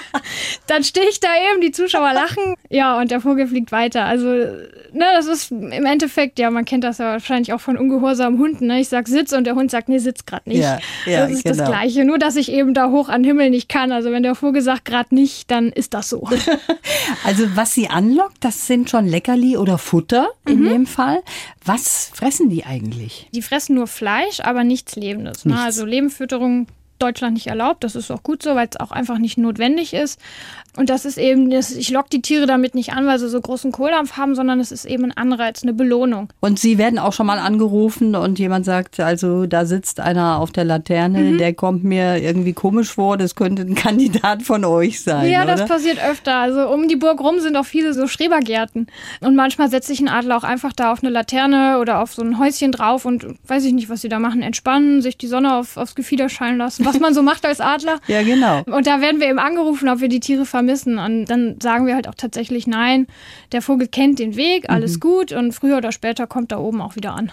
dann 0.67 0.83
stehe 0.83 1.09
ich 1.09 1.21
da 1.21 1.29
eben, 1.53 1.61
die 1.61 1.71
Zuschauer 1.71 2.13
lachen, 2.13 2.57
ja, 2.71 2.99
und 2.99 3.13
der 3.13 3.21
Vogel 3.21 3.47
fliegt 3.47 3.71
weiter. 3.71 4.05
Also, 4.05 4.27
ne, 4.27 5.05
das 5.15 5.27
ist 5.27 5.53
im 5.53 5.87
Endeffekt, 5.87 6.41
ja, 6.41 6.51
man 6.51 6.65
kennt 6.65 6.83
das 6.83 6.99
ja 6.99 7.13
wahrscheinlich 7.13 7.53
auch 7.53 7.61
von 7.61 7.79
ungehorsamen 7.79 8.41
Hunden. 8.41 8.67
Ne? 8.67 8.81
Ich 8.81 8.89
sag 8.89 9.07
Sitz 9.07 9.33
und 9.33 9.45
der 9.45 9.55
Hund 9.55 9.71
sagt, 9.71 9.89
nee, 9.89 9.99
sitz 9.99 10.27
gerade 10.27 10.49
nicht. 10.49 10.59
Ja, 10.59 10.81
ja, 11.07 11.21
das 11.21 11.37
ist 11.37 11.45
genau. 11.45 11.57
das 11.57 11.69
Gleiche, 11.69 12.05
nur 12.05 12.19
dass 12.19 12.35
ich 12.35 12.51
eben 12.51 12.75
da 12.75 12.91
hoch 12.91 13.09
an 13.09 13.23
den 13.23 13.29
Himmel 13.29 13.51
nicht 13.51 13.69
kann. 13.69 13.93
Also 13.93 14.11
wenn 14.11 14.25
der 14.25 14.35
Vogel 14.35 14.61
sagt 14.61 14.85
gerade 14.85 15.15
nicht, 15.15 15.53
dann 15.53 15.69
ist 15.71 15.95
das 15.95 16.09
so. 16.09 16.29
also 17.25 17.45
was 17.55 17.75
sie 17.75 17.91
anlockt, 17.91 18.39
das 18.41 18.67
sind 18.67 18.91
schon 18.91 19.07
Leckerli 19.07 19.57
oder 19.57 19.79
Futter 19.79 20.31
in 20.49 20.63
mhm. 20.63 20.69
dem 20.69 20.87
Fall. 20.87 21.23
Was 21.65 22.11
fressen 22.13 22.51
die 22.51 22.65
eigentlich? 22.65 23.29
Die 23.33 23.43
fressen 23.43 23.77
nur 23.77 23.87
Fleisch, 23.87 24.41
aber 24.41 24.65
nichts 24.65 24.97
Lebendes. 24.97 25.45
Ne? 25.45 25.53
Nichts. 25.53 25.65
Also 25.65 25.87
Lebenfütterung 25.87 26.67
Deutschland 26.99 27.35
nicht 27.35 27.47
erlaubt. 27.47 27.85
Das 27.85 27.97
ist 27.97 28.11
auch 28.11 28.23
gut 28.23 28.43
so, 28.43 28.55
weil 28.55 28.69
es 28.71 28.79
auch 28.79 28.91
einfach 28.91 29.19
nicht 29.19 29.39
notwendig 29.39 29.95
ist. 29.95 30.21
Und 30.77 30.91
das 30.91 31.05
ist 31.05 31.19
eben, 31.19 31.53
ich 31.53 31.91
lock 31.91 32.11
die 32.11 32.21
Tiere 32.21 32.47
damit 32.47 32.75
nicht 32.75 32.93
an, 32.93 33.07
weil 33.07 33.19
sie 33.19 33.29
so 33.29 33.41
großen 33.41 33.71
Kohldampf 33.71 34.17
haben, 34.17 34.35
sondern 34.35 34.59
es 34.59 34.73
ist 34.73 34.85
eben 34.85 35.05
ein 35.05 35.17
Anreiz, 35.17 35.63
eine 35.63 35.73
Belohnung. 35.73 36.33
Und 36.41 36.59
Sie 36.59 36.79
werden 36.79 36.99
auch 36.99 37.13
schon 37.13 37.27
mal 37.27 37.39
angerufen 37.39 38.17
und 38.17 38.39
jemand 38.41 38.65
sagt, 38.65 38.99
also 38.99 39.47
da 39.47 39.67
sitzt 39.67 40.01
einer 40.01 40.41
auf 40.41 40.51
der 40.51 40.65
Laterne, 40.65 41.21
mhm. 41.21 41.39
der 41.39 41.55
kommt 41.55 41.85
mir 41.85 42.17
irgendwie 42.17 42.55
komisch 42.55 42.93
vor, 42.93 43.17
das 43.17 43.37
könnte 43.37 43.63
ein 43.63 43.75
Kandidat 43.77 44.43
von 44.43 44.65
euch 44.65 45.01
sein. 45.03 45.31
Ja, 45.31 45.45
oder? 45.45 45.55
das 45.55 45.69
passiert 45.69 45.99
öfter. 46.05 46.37
Also 46.37 46.69
um 46.69 46.89
die 46.89 46.97
Burg 46.97 47.21
rum 47.21 47.39
sind 47.39 47.57
auch 47.57 47.67
viele 47.67 47.95
so 47.95 48.09
Schrebergärten. 48.09 48.89
Und 49.21 49.37
manchmal 49.37 49.71
setzt 49.71 49.87
sich 49.87 50.01
ein 50.01 50.09
Adler 50.09 50.37
auch 50.37 50.45
einfach 50.45 50.73
da 50.73 50.93
auf 50.93 51.05
eine 51.05 51.11
Laterne 51.11 51.79
oder 51.79 52.01
auf 52.01 52.15
so 52.15 52.23
ein 52.23 52.39
Häuschen 52.41 52.73
drauf 52.73 53.05
und 53.05 53.27
weiß 53.47 53.65
ich 53.65 53.73
nicht, 53.73 53.89
was 53.89 54.01
sie 54.01 54.09
da 54.09 54.19
machen, 54.19 54.43
entspannen, 54.43 55.03
sich 55.03 55.17
die 55.17 55.29
Sonne 55.29 55.55
auf, 55.55 55.77
aufs 55.77 55.95
Gefieder 55.95 56.29
scheinen 56.29 56.59
lassen, 56.59 56.85
was 56.85 56.99
man 56.99 57.15
so 57.15 57.23
macht 57.23 57.47
als 57.47 57.61
Adler. 57.61 58.01
ja, 58.09 58.23
genau. 58.23 58.63
Und 58.67 58.89
da 58.89 59.01
werden 59.01 59.21
wir 59.21 59.29
eben 59.29 59.39
angerufen, 59.39 59.89
ob 59.89 60.01
wir 60.01 60.09
die 60.09 60.21
Tiere 60.21 60.45
vermissen 60.45 60.64
vermissen. 60.65 60.99
Und 60.99 61.27
dann 61.27 61.57
sagen 61.61 61.87
wir 61.87 61.95
halt 61.95 62.09
auch 62.09 62.15
tatsächlich, 62.15 62.67
nein, 62.67 63.07
der 63.53 63.63
Vogel 63.63 63.89
kennt 63.89 64.19
den 64.19 64.37
Weg, 64.37 64.71
alles 64.71 64.97
mhm. 64.97 65.01
gut 65.01 65.33
und 65.33 65.53
früher 65.53 65.77
oder 65.77 65.93
später 65.93 66.27
kommt 66.27 66.53
er 66.53 66.61
oben 66.61 66.81
auch 66.81 66.97
wieder 66.97 67.15
an. 67.15 67.31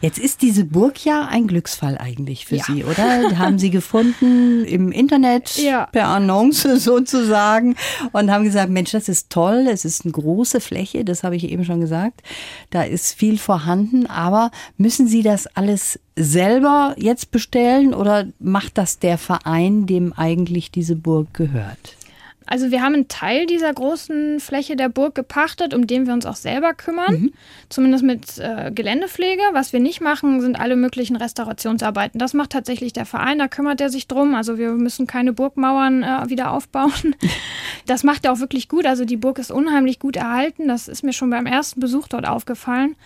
Jetzt 0.00 0.20
ist 0.20 0.42
diese 0.42 0.64
Burg 0.64 1.04
ja 1.04 1.26
ein 1.26 1.48
Glücksfall 1.48 1.98
eigentlich 1.98 2.46
für 2.46 2.54
ja. 2.54 2.64
Sie, 2.64 2.84
oder? 2.84 3.36
Haben 3.36 3.58
Sie 3.58 3.70
gefunden 3.70 4.64
im 4.64 4.92
Internet 4.92 5.56
ja. 5.56 5.86
per 5.86 6.06
Annonce 6.06 6.62
sozusagen 6.76 7.74
und 8.12 8.30
haben 8.30 8.44
gesagt, 8.44 8.70
Mensch, 8.70 8.92
das 8.92 9.08
ist 9.08 9.28
toll, 9.28 9.66
es 9.68 9.84
ist 9.84 10.04
eine 10.04 10.12
große 10.12 10.60
Fläche, 10.60 11.04
das 11.04 11.24
habe 11.24 11.34
ich 11.34 11.50
eben 11.50 11.64
schon 11.64 11.80
gesagt. 11.80 12.22
Da 12.70 12.84
ist 12.84 13.14
viel 13.14 13.38
vorhanden, 13.38 14.06
aber 14.06 14.52
müssen 14.76 15.08
Sie 15.08 15.22
das 15.22 15.48
alles 15.48 15.98
selber 16.14 16.94
jetzt 16.96 17.32
bestellen 17.32 17.92
oder 17.92 18.26
macht 18.38 18.78
das 18.78 19.00
der 19.00 19.18
Verein, 19.18 19.86
dem 19.86 20.12
eigentlich 20.12 20.70
diese 20.70 20.94
Burg 20.94 21.34
gehört? 21.34 21.96
Also 22.46 22.70
wir 22.70 22.82
haben 22.82 22.94
einen 22.94 23.08
Teil 23.08 23.46
dieser 23.46 23.72
großen 23.72 24.40
Fläche 24.40 24.76
der 24.76 24.88
Burg 24.88 25.14
gepachtet, 25.14 25.74
um 25.74 25.86
den 25.86 26.06
wir 26.06 26.14
uns 26.14 26.26
auch 26.26 26.36
selber 26.36 26.74
kümmern. 26.74 27.14
Mhm. 27.14 27.32
Zumindest 27.68 28.04
mit 28.04 28.38
äh, 28.38 28.70
Geländepflege. 28.72 29.42
Was 29.52 29.72
wir 29.72 29.80
nicht 29.80 30.00
machen, 30.00 30.40
sind 30.40 30.58
alle 30.58 30.76
möglichen 30.76 31.16
Restaurationsarbeiten. 31.16 32.18
Das 32.18 32.34
macht 32.34 32.50
tatsächlich 32.50 32.92
der 32.92 33.06
Verein, 33.06 33.38
da 33.38 33.48
kümmert 33.48 33.80
er 33.80 33.90
sich 33.90 34.06
drum. 34.06 34.34
Also 34.34 34.58
wir 34.58 34.72
müssen 34.72 35.06
keine 35.06 35.32
Burgmauern 35.32 36.02
äh, 36.02 36.28
wieder 36.28 36.52
aufbauen. 36.52 36.92
Das 37.86 38.02
macht 38.02 38.24
er 38.24 38.32
auch 38.32 38.40
wirklich 38.40 38.68
gut. 38.68 38.84
Also 38.84 39.04
die 39.04 39.16
Burg 39.16 39.38
ist 39.38 39.52
unheimlich 39.52 40.00
gut 40.00 40.16
erhalten. 40.16 40.66
Das 40.66 40.88
ist 40.88 41.04
mir 41.04 41.12
schon 41.12 41.30
beim 41.30 41.46
ersten 41.46 41.78
Besuch 41.78 42.08
dort 42.08 42.26
aufgefallen. 42.26 42.96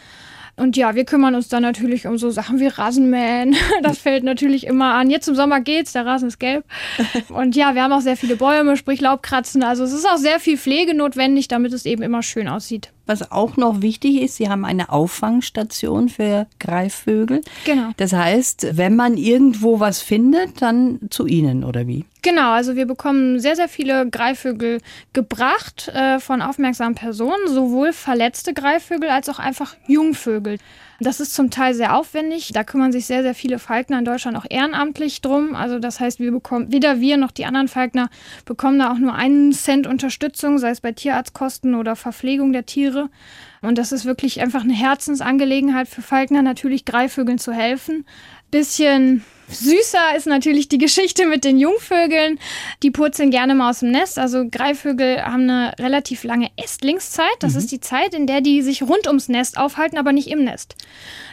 Und 0.60 0.76
ja, 0.76 0.94
wir 0.94 1.06
kümmern 1.06 1.34
uns 1.34 1.48
dann 1.48 1.62
natürlich 1.62 2.06
um 2.06 2.18
so 2.18 2.30
Sachen 2.30 2.60
wie 2.60 2.66
Rasenmähen. 2.66 3.56
Das 3.82 3.98
fällt 3.98 4.24
natürlich 4.24 4.66
immer 4.66 4.94
an. 4.94 5.08
Jetzt 5.08 5.26
im 5.26 5.34
Sommer 5.34 5.60
geht's, 5.60 5.92
der 5.92 6.04
Rasen 6.04 6.28
ist 6.28 6.38
gelb. 6.38 6.64
Und 7.30 7.56
ja, 7.56 7.74
wir 7.74 7.82
haben 7.82 7.92
auch 7.92 8.02
sehr 8.02 8.16
viele 8.16 8.36
Bäume, 8.36 8.76
sprich 8.76 9.00
Laubkratzen. 9.00 9.62
Also 9.62 9.84
es 9.84 9.92
ist 9.92 10.06
auch 10.06 10.18
sehr 10.18 10.38
viel 10.38 10.58
Pflege 10.58 10.92
notwendig, 10.92 11.48
damit 11.48 11.72
es 11.72 11.86
eben 11.86 12.02
immer 12.02 12.22
schön 12.22 12.46
aussieht. 12.46 12.92
Was 13.10 13.32
auch 13.32 13.56
noch 13.56 13.82
wichtig 13.82 14.22
ist, 14.22 14.36
Sie 14.36 14.48
haben 14.48 14.64
eine 14.64 14.90
Auffangstation 14.90 16.08
für 16.08 16.46
Greifvögel. 16.60 17.40
Genau. 17.64 17.88
Das 17.96 18.12
heißt, 18.12 18.76
wenn 18.76 18.94
man 18.94 19.16
irgendwo 19.16 19.80
was 19.80 20.00
findet, 20.00 20.62
dann 20.62 21.00
zu 21.10 21.26
Ihnen 21.26 21.64
oder 21.64 21.88
wie? 21.88 22.04
Genau, 22.22 22.52
also 22.52 22.76
wir 22.76 22.86
bekommen 22.86 23.40
sehr, 23.40 23.56
sehr 23.56 23.68
viele 23.68 24.08
Greifvögel 24.08 24.78
gebracht 25.12 25.88
äh, 25.88 26.20
von 26.20 26.40
aufmerksamen 26.40 26.94
Personen, 26.94 27.48
sowohl 27.48 27.92
verletzte 27.92 28.54
Greifvögel 28.54 29.08
als 29.08 29.28
auch 29.28 29.40
einfach 29.40 29.74
Jungvögel. 29.88 30.58
Das 31.02 31.18
ist 31.18 31.34
zum 31.34 31.50
Teil 31.50 31.74
sehr 31.74 31.96
aufwendig. 31.96 32.50
Da 32.52 32.62
kümmern 32.62 32.92
sich 32.92 33.06
sehr, 33.06 33.22
sehr 33.22 33.34
viele 33.34 33.58
Falkner 33.58 33.98
in 33.98 34.04
Deutschland 34.04 34.36
auch 34.36 34.44
ehrenamtlich 34.48 35.22
drum. 35.22 35.54
Also 35.54 35.78
das 35.78 35.98
heißt, 35.98 36.20
wir 36.20 36.30
bekommen, 36.30 36.70
weder 36.72 37.00
wir 37.00 37.16
noch 37.16 37.30
die 37.30 37.46
anderen 37.46 37.68
Falkner 37.68 38.10
bekommen 38.44 38.78
da 38.78 38.92
auch 38.92 38.98
nur 38.98 39.14
einen 39.14 39.52
Cent 39.52 39.86
Unterstützung, 39.86 40.58
sei 40.58 40.70
es 40.70 40.82
bei 40.82 40.92
Tierarztkosten 40.92 41.74
oder 41.74 41.96
Verpflegung 41.96 42.52
der 42.52 42.66
Tiere. 42.66 43.08
Und 43.62 43.78
das 43.78 43.92
ist 43.92 44.04
wirklich 44.04 44.42
einfach 44.42 44.62
eine 44.62 44.74
Herzensangelegenheit 44.74 45.88
für 45.88 46.02
Falkner, 46.02 46.42
natürlich 46.42 46.84
Greifvögeln 46.84 47.38
zu 47.38 47.52
helfen. 47.52 48.04
Bisschen 48.50 49.24
Süßer 49.50 50.16
ist 50.16 50.26
natürlich 50.26 50.68
die 50.68 50.78
Geschichte 50.78 51.26
mit 51.26 51.44
den 51.44 51.58
Jungvögeln. 51.58 52.38
Die 52.82 52.90
purzeln 52.90 53.30
gerne 53.30 53.54
mal 53.54 53.70
aus 53.70 53.80
dem 53.80 53.90
Nest. 53.90 54.18
Also 54.18 54.46
Greifvögel 54.48 55.22
haben 55.22 55.50
eine 55.50 55.74
relativ 55.78 56.24
lange 56.24 56.50
Estlingszeit. 56.56 57.26
Das 57.40 57.52
mhm. 57.52 57.58
ist 57.58 57.72
die 57.72 57.80
Zeit, 57.80 58.14
in 58.14 58.26
der 58.26 58.40
die 58.40 58.62
sich 58.62 58.82
rund 58.82 59.06
ums 59.06 59.28
Nest 59.28 59.58
aufhalten, 59.58 59.98
aber 59.98 60.12
nicht 60.12 60.28
im 60.28 60.44
Nest. 60.44 60.76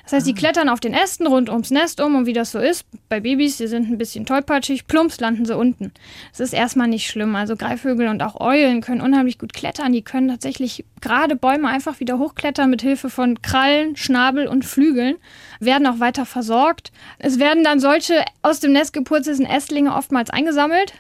Das 0.04 0.14
heißt, 0.14 0.28
die 0.28 0.34
ah. 0.34 0.38
klettern 0.38 0.70
auf 0.70 0.80
den 0.80 0.94
Ästen 0.94 1.28
rund 1.28 1.50
ums 1.50 1.70
Nest 1.70 2.00
um 2.00 2.16
und 2.16 2.26
wie 2.26 2.34
das 2.34 2.52
so 2.52 2.60
ist, 2.60 2.86
bei 3.10 3.20
Babys, 3.20 3.58
die 3.58 3.68
sind 3.68 3.90
ein 3.90 3.98
bisschen 3.98 4.26
tollpatschig, 4.26 4.88
plumps 4.88 5.20
landen 5.20 5.46
sie 5.46 5.56
unten. 5.56 5.92
Das 6.32 6.40
ist 6.40 6.54
erstmal 6.54 6.88
nicht 6.88 7.08
schlimm. 7.10 7.36
Also 7.36 7.56
Greifvögel 7.56 8.08
und 8.08 8.24
auch 8.24 8.40
Eulen 8.40 8.82
können 8.82 9.02
unheimlich 9.02 9.38
gut 9.38 9.54
klettern. 9.54 9.92
Die 9.92 10.04
können 10.04 10.30
tatsächlich 10.30 10.86
gerade 11.02 11.36
Bäume 11.36 11.68
einfach 11.68 12.00
wieder 12.00 12.18
hochklettern 12.20 12.70
mit 12.70 12.82
Hilfe 12.82 13.10
von 13.10 13.42
Krallen, 13.42 13.98
Schnabel 13.98 14.48
und 14.48 14.64
Flügeln, 14.64 15.18
werden 15.60 15.88
auch 15.88 16.00
weiter 16.00 16.26
versorgt. 16.26 16.92
Es 17.20 17.40
werden 17.40 17.64
dann 17.64 17.80
solche 17.80 18.24
aus 18.42 18.60
dem 18.60 18.72
Nest 18.72 18.94
gepurzelten 18.94 19.46
Ästlinge 19.46 19.96
oftmals 19.96 20.30
eingesammelt. 20.30 20.94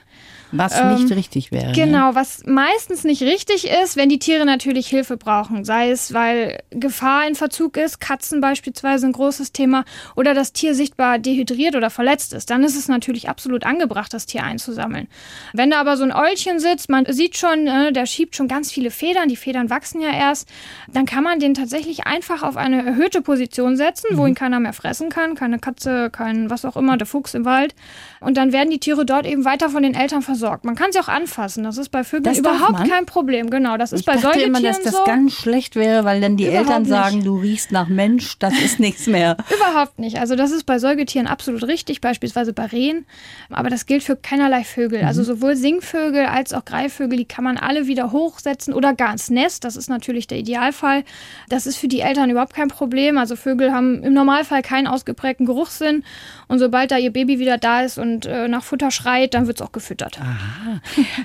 Was 0.51 0.79
ähm, 0.79 0.95
nicht 0.95 1.13
richtig 1.13 1.51
wäre. 1.51 1.73
Genau, 1.73 2.09
ne? 2.09 2.15
was 2.15 2.43
meistens 2.45 3.03
nicht 3.03 3.21
richtig 3.21 3.67
ist, 3.67 3.97
wenn 3.97 4.09
die 4.09 4.19
Tiere 4.19 4.45
natürlich 4.45 4.87
Hilfe 4.87 5.17
brauchen. 5.17 5.65
Sei 5.65 5.89
es, 5.89 6.13
weil 6.13 6.59
Gefahr 6.69 7.27
in 7.27 7.35
Verzug 7.35 7.77
ist, 7.77 7.99
Katzen 7.99 8.39
beispielsweise 8.39 9.07
ein 9.07 9.11
großes 9.11 9.51
Thema, 9.51 9.83
oder 10.15 10.33
das 10.33 10.53
Tier 10.53 10.73
sichtbar 10.73 11.19
dehydriert 11.19 11.75
oder 11.75 11.89
verletzt 11.89 12.33
ist. 12.33 12.49
Dann 12.49 12.63
ist 12.63 12.77
es 12.77 12.87
natürlich 12.87 13.27
absolut 13.29 13.65
angebracht, 13.65 14.13
das 14.13 14.25
Tier 14.25 14.43
einzusammeln. 14.43 15.07
Wenn 15.53 15.71
da 15.71 15.81
aber 15.81 15.97
so 15.97 16.03
ein 16.03 16.13
Eulchen 16.13 16.59
sitzt, 16.59 16.89
man 16.89 17.05
sieht 17.11 17.37
schon, 17.37 17.67
äh, 17.67 17.91
der 17.91 18.05
schiebt 18.05 18.35
schon 18.35 18.47
ganz 18.47 18.71
viele 18.71 18.91
Federn, 18.91 19.27
die 19.27 19.35
Federn 19.35 19.69
wachsen 19.69 19.99
ja 20.01 20.11
erst, 20.11 20.47
dann 20.87 21.05
kann 21.05 21.23
man 21.23 21.39
den 21.39 21.55
tatsächlich 21.55 22.07
einfach 22.07 22.43
auf 22.43 22.55
eine 22.55 22.85
erhöhte 22.85 23.21
Position 23.21 23.75
setzen, 23.75 24.13
mhm. 24.13 24.17
wo 24.17 24.25
ihn 24.25 24.35
keiner 24.35 24.59
mehr 24.59 24.73
fressen 24.73 25.09
kann, 25.09 25.35
keine 25.35 25.59
Katze, 25.59 26.09
kein 26.09 26.49
was 26.49 26.63
auch 26.63 26.77
immer, 26.77 26.97
der 26.97 27.07
Fuchs 27.07 27.33
im 27.33 27.43
Wald. 27.43 27.75
Und 28.21 28.37
dann 28.37 28.53
werden 28.53 28.69
die 28.69 28.79
Tiere 28.79 29.05
dort 29.05 29.25
eben 29.25 29.43
weiter 29.43 29.69
von 29.69 29.83
den 29.83 29.93
Eltern 29.93 30.21
versorgt 30.21 30.36
versorgt. 30.37 30.65
Man 30.65 30.75
kann 30.75 30.91
sie 30.91 30.99
auch 30.99 31.07
anfassen. 31.07 31.63
Das 31.63 31.77
ist 31.77 31.89
bei 31.89 32.03
Vögeln 32.03 32.23
das 32.23 32.37
überhaupt 32.37 32.87
kein 32.89 33.05
Problem. 33.05 33.49
Genau, 33.49 33.77
das 33.77 33.91
ist 33.91 34.01
ich 34.01 34.05
bei 34.05 34.13
dachte 34.13 34.27
Säugetieren 34.27 34.55
immer, 34.55 34.61
dass 34.61 34.81
das 34.81 34.93
so. 34.93 35.03
ganz 35.03 35.33
schlecht 35.33 35.75
wäre, 35.75 36.05
weil 36.05 36.21
dann 36.21 36.37
die 36.37 36.45
überhaupt 36.45 36.69
Eltern 36.69 36.85
sagen, 36.85 37.23
du 37.23 37.37
riechst 37.37 37.71
nach 37.71 37.87
Mensch, 37.87 38.37
das 38.39 38.53
ist 38.59 38.79
nichts 38.87 39.07
mehr. 39.07 39.37
überhaupt 39.53 39.99
nicht. 39.99 40.19
Also 40.19 40.35
das 40.35 40.51
ist 40.51 40.65
bei 40.65 40.79
Säugetieren 40.79 41.27
absolut 41.27 41.63
richtig, 41.63 42.01
beispielsweise 42.01 42.53
bei 42.53 42.65
Rehen. 42.65 43.05
Aber 43.49 43.69
das 43.69 43.85
gilt 43.85 44.03
für 44.03 44.15
keinerlei 44.15 44.63
Vögel. 44.63 45.03
Also 45.03 45.21
mhm. 45.21 45.25
sowohl 45.25 45.55
Singvögel 45.55 46.25
als 46.25 46.53
auch 46.53 46.65
Greifvögel, 46.65 47.17
die 47.17 47.25
kann 47.25 47.43
man 47.43 47.57
alle 47.57 47.87
wieder 47.87 48.11
hochsetzen 48.11 48.73
oder 48.73 48.93
gar 48.93 49.11
ins 49.11 49.29
Nest. 49.29 49.63
Das 49.63 49.75
ist 49.75 49.89
natürlich 49.89 50.27
der 50.27 50.37
Idealfall. 50.37 51.03
Das 51.49 51.65
ist 51.65 51.77
für 51.77 51.87
die 51.87 52.01
Eltern 52.01 52.29
überhaupt 52.29 52.53
kein 52.53 52.67
Problem. 52.67 53.17
Also 53.17 53.35
Vögel 53.35 53.71
haben 53.71 54.03
im 54.03 54.13
Normalfall 54.13 54.61
keinen 54.61 54.87
ausgeprägten 54.87 55.45
Geruchssinn. 55.45 56.03
Und 56.47 56.59
sobald 56.59 56.91
da 56.91 56.97
ihr 56.97 57.11
Baby 57.11 57.39
wieder 57.39 57.57
da 57.57 57.81
ist 57.81 57.97
und 57.97 58.25
äh, 58.25 58.47
nach 58.47 58.63
Futter 58.63 58.91
schreit, 58.91 59.33
dann 59.33 59.47
wird 59.47 59.59
es 59.59 59.65
auch 59.65 59.71
gefüttert. 59.71 60.19
Aha. 60.27 60.81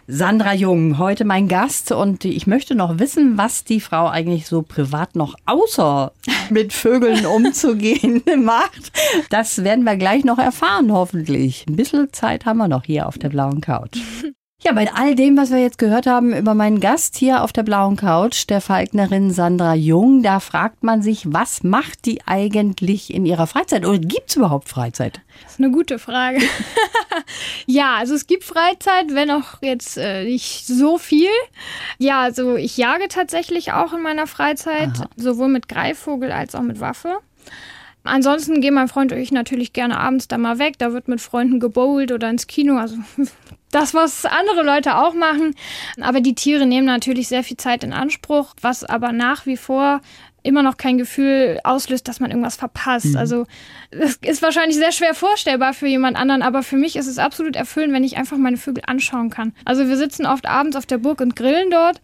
Sandra 0.06 0.54
Jung, 0.54 0.98
heute 0.98 1.24
mein 1.24 1.48
Gast 1.48 1.90
und 1.90 2.24
ich 2.24 2.46
möchte 2.46 2.76
noch 2.76 3.00
wissen, 3.00 3.36
was 3.36 3.64
die 3.64 3.80
Frau 3.80 4.06
eigentlich 4.06 4.46
so 4.46 4.62
privat 4.62 5.16
noch 5.16 5.34
außer 5.44 6.12
mit 6.50 6.72
Vögeln 6.72 7.26
umzugehen 7.36 8.22
macht. 8.44 8.92
Das 9.30 9.64
werden 9.64 9.82
wir 9.82 9.96
gleich 9.96 10.24
noch 10.24 10.38
erfahren, 10.38 10.92
hoffentlich. 10.92 11.64
Ein 11.68 11.74
bisschen 11.74 12.12
Zeit 12.12 12.46
haben 12.46 12.58
wir 12.58 12.68
noch 12.68 12.84
hier 12.84 13.08
auf 13.08 13.18
der 13.18 13.30
blauen 13.30 13.60
Couch. 13.60 13.98
Ja, 14.64 14.70
bei 14.74 14.92
all 14.92 15.16
dem, 15.16 15.36
was 15.36 15.50
wir 15.50 15.58
jetzt 15.58 15.78
gehört 15.78 16.06
haben 16.06 16.32
über 16.32 16.54
meinen 16.54 16.78
Gast 16.78 17.16
hier 17.16 17.42
auf 17.42 17.52
der 17.52 17.64
blauen 17.64 17.96
Couch, 17.96 18.48
der 18.48 18.60
Falknerin 18.60 19.32
Sandra 19.32 19.74
Jung, 19.74 20.22
da 20.22 20.38
fragt 20.38 20.84
man 20.84 21.02
sich, 21.02 21.32
was 21.32 21.64
macht 21.64 22.06
die 22.06 22.20
eigentlich 22.26 23.12
in 23.12 23.26
ihrer 23.26 23.48
Freizeit? 23.48 23.84
Oder 23.84 23.98
gibt 23.98 24.30
es 24.30 24.36
überhaupt 24.36 24.68
Freizeit? 24.68 25.20
Das 25.42 25.54
ist 25.54 25.58
eine 25.58 25.72
gute 25.72 25.98
Frage. 25.98 26.38
ja, 27.66 27.96
also 27.96 28.14
es 28.14 28.28
gibt 28.28 28.44
Freizeit, 28.44 29.12
wenn 29.12 29.32
auch 29.32 29.60
jetzt 29.62 29.98
äh, 29.98 30.22
nicht 30.22 30.64
so 30.64 30.96
viel. 30.96 31.30
Ja, 31.98 32.20
also 32.20 32.54
ich 32.54 32.76
jage 32.76 33.08
tatsächlich 33.08 33.72
auch 33.72 33.92
in 33.92 34.00
meiner 34.00 34.28
Freizeit, 34.28 34.90
Aha. 34.94 35.08
sowohl 35.16 35.48
mit 35.48 35.68
Greifvogel 35.68 36.30
als 36.30 36.54
auch 36.54 36.62
mit 36.62 36.78
Waffe. 36.78 37.18
Ansonsten 38.04 38.60
gehen 38.60 38.74
mein 38.74 38.88
Freund 38.88 39.12
und 39.12 39.18
ich 39.18 39.32
natürlich 39.32 39.72
gerne 39.72 39.98
abends 39.98 40.28
da 40.28 40.38
mal 40.38 40.58
weg. 40.58 40.74
Da 40.78 40.92
wird 40.92 41.08
mit 41.08 41.20
Freunden 41.20 41.60
gebowlt 41.60 42.12
oder 42.12 42.28
ins 42.28 42.46
Kino. 42.46 42.76
Also 42.76 42.96
das, 43.70 43.94
was 43.94 44.24
andere 44.24 44.62
Leute 44.62 44.96
auch 44.96 45.14
machen. 45.14 45.54
Aber 46.00 46.20
die 46.20 46.34
Tiere 46.34 46.66
nehmen 46.66 46.86
natürlich 46.86 47.28
sehr 47.28 47.44
viel 47.44 47.56
Zeit 47.56 47.84
in 47.84 47.92
Anspruch, 47.92 48.54
was 48.60 48.84
aber 48.84 49.12
nach 49.12 49.46
wie 49.46 49.56
vor 49.56 50.00
immer 50.42 50.62
noch 50.62 50.76
kein 50.76 50.98
Gefühl 50.98 51.60
auslöst, 51.62 52.08
dass 52.08 52.20
man 52.20 52.30
irgendwas 52.30 52.56
verpasst. 52.56 53.12
Mhm. 53.12 53.16
Also 53.16 53.46
es 53.90 54.16
ist 54.16 54.42
wahrscheinlich 54.42 54.76
sehr 54.76 54.92
schwer 54.92 55.14
vorstellbar 55.14 55.72
für 55.72 55.86
jemand 55.86 56.16
anderen, 56.16 56.42
aber 56.42 56.62
für 56.62 56.76
mich 56.76 56.96
ist 56.96 57.06
es 57.06 57.18
absolut 57.18 57.56
erfüllend, 57.56 57.94
wenn 57.94 58.04
ich 58.04 58.16
einfach 58.16 58.36
meine 58.36 58.56
Vögel 58.56 58.82
anschauen 58.86 59.30
kann. 59.30 59.54
Also 59.64 59.88
wir 59.88 59.96
sitzen 59.96 60.26
oft 60.26 60.46
abends 60.46 60.76
auf 60.76 60.86
der 60.86 60.98
Burg 60.98 61.20
und 61.20 61.36
grillen 61.36 61.70
dort 61.70 62.00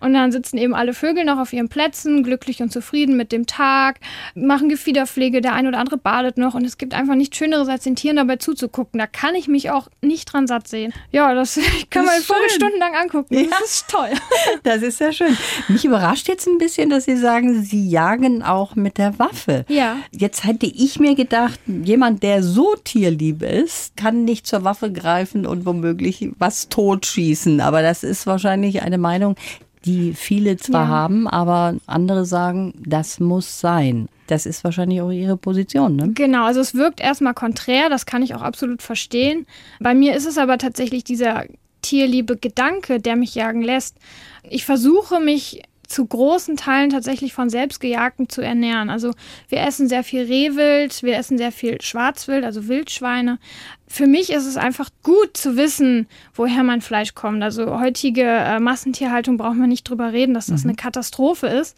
und 0.00 0.14
dann 0.14 0.32
sitzen 0.32 0.58
eben 0.58 0.74
alle 0.74 0.94
Vögel 0.94 1.24
noch 1.24 1.38
auf 1.38 1.52
ihren 1.52 1.68
Plätzen, 1.68 2.22
glücklich 2.22 2.62
und 2.62 2.72
zufrieden 2.72 3.16
mit 3.16 3.32
dem 3.32 3.46
Tag, 3.46 4.00
machen 4.34 4.68
Gefiederpflege, 4.68 5.40
der 5.40 5.54
ein 5.54 5.66
oder 5.66 5.78
andere 5.78 5.98
badet 5.98 6.38
noch 6.38 6.54
und 6.54 6.64
es 6.64 6.78
gibt 6.78 6.94
einfach 6.94 7.14
nichts 7.14 7.36
Schöneres, 7.36 7.68
als 7.68 7.84
den 7.84 7.96
Tieren 7.96 8.16
dabei 8.16 8.36
zuzugucken. 8.36 8.98
Da 8.98 9.06
kann 9.06 9.34
ich 9.34 9.48
mich 9.48 9.70
auch 9.70 9.88
nicht 10.00 10.32
dran 10.32 10.46
satt 10.46 10.68
sehen. 10.68 10.92
Ja, 11.10 11.34
das 11.34 11.58
kann 11.90 12.04
man 12.04 12.20
Vogel 12.20 12.48
stundenlang 12.50 12.94
angucken. 12.94 13.34
Ja. 13.34 13.46
Das 13.50 13.70
ist 13.70 13.88
toll. 13.88 14.10
Das 14.62 14.82
ist 14.82 14.98
sehr 14.98 15.12
schön. 15.12 15.36
Mich 15.68 15.84
überrascht 15.84 16.28
jetzt 16.28 16.46
ein 16.46 16.58
bisschen, 16.58 16.90
dass 16.90 17.04
Sie 17.04 17.16
sagen, 17.16 17.62
Sie 17.62 17.88
jagen 17.88 18.42
auch 18.42 18.76
mit 18.76 18.98
der 18.98 19.18
Waffe. 19.18 19.64
Ja. 19.68 19.96
Jetzt 20.10 20.44
hätte 20.44 20.66
ich 20.66 20.98
mir 21.00 21.14
gedacht, 21.14 21.60
jemand, 21.66 22.22
der 22.22 22.42
so 22.42 22.74
tierlieb 22.76 23.42
ist, 23.42 23.96
kann 23.96 24.24
nicht 24.24 24.46
zur 24.46 24.64
Waffe 24.64 24.92
greifen 24.92 25.46
und 25.46 25.66
womöglich 25.66 26.30
was 26.38 26.68
totschießen. 26.68 27.60
Aber 27.60 27.82
das 27.82 28.02
ist 28.02 28.26
wahrscheinlich 28.26 28.82
eine 28.82 28.98
Meinung, 28.98 29.36
die 29.84 30.14
viele 30.14 30.56
zwar 30.56 30.84
ja. 30.84 30.88
haben, 30.88 31.28
aber 31.28 31.76
andere 31.86 32.24
sagen, 32.24 32.74
das 32.84 33.20
muss 33.20 33.60
sein. 33.60 34.08
Das 34.26 34.44
ist 34.44 34.62
wahrscheinlich 34.64 35.00
auch 35.00 35.10
ihre 35.10 35.36
Position, 35.36 35.96
ne? 35.96 36.10
Genau, 36.14 36.44
also 36.44 36.60
es 36.60 36.74
wirkt 36.74 37.00
erstmal 37.00 37.34
konträr, 37.34 37.88
das 37.88 38.04
kann 38.04 38.22
ich 38.22 38.34
auch 38.34 38.42
absolut 38.42 38.82
verstehen. 38.82 39.46
Bei 39.80 39.94
mir 39.94 40.14
ist 40.14 40.26
es 40.26 40.36
aber 40.36 40.58
tatsächlich 40.58 41.04
dieser 41.04 41.44
tierliebe 41.82 42.36
Gedanke, 42.36 43.00
der 43.00 43.16
mich 43.16 43.34
jagen 43.34 43.62
lässt. 43.62 43.96
Ich 44.42 44.64
versuche 44.64 45.20
mich 45.20 45.62
zu 45.88 46.04
großen 46.04 46.56
Teilen 46.56 46.90
tatsächlich 46.90 47.32
von 47.32 47.48
Selbstgejagten 47.48 48.28
zu 48.28 48.42
ernähren. 48.42 48.90
Also 48.90 49.12
wir 49.48 49.60
essen 49.60 49.88
sehr 49.88 50.04
viel 50.04 50.22
Rehwild, 50.22 51.02
wir 51.02 51.16
essen 51.16 51.38
sehr 51.38 51.50
viel 51.50 51.80
Schwarzwild, 51.80 52.44
also 52.44 52.68
Wildschweine. 52.68 53.38
Für 53.88 54.06
mich 54.06 54.30
ist 54.30 54.46
es 54.46 54.56
einfach 54.56 54.90
gut 55.02 55.36
zu 55.36 55.56
wissen, 55.56 56.06
woher 56.34 56.62
mein 56.62 56.82
Fleisch 56.82 57.14
kommt. 57.14 57.42
Also 57.42 57.80
heutige 57.80 58.22
äh, 58.22 58.60
Massentierhaltung 58.60 59.38
braucht 59.38 59.56
man 59.56 59.68
nicht 59.68 59.88
drüber 59.88 60.12
reden, 60.12 60.34
dass 60.34 60.46
das 60.46 60.64
mhm. 60.64 60.70
eine 60.70 60.76
Katastrophe 60.76 61.46
ist. 61.46 61.76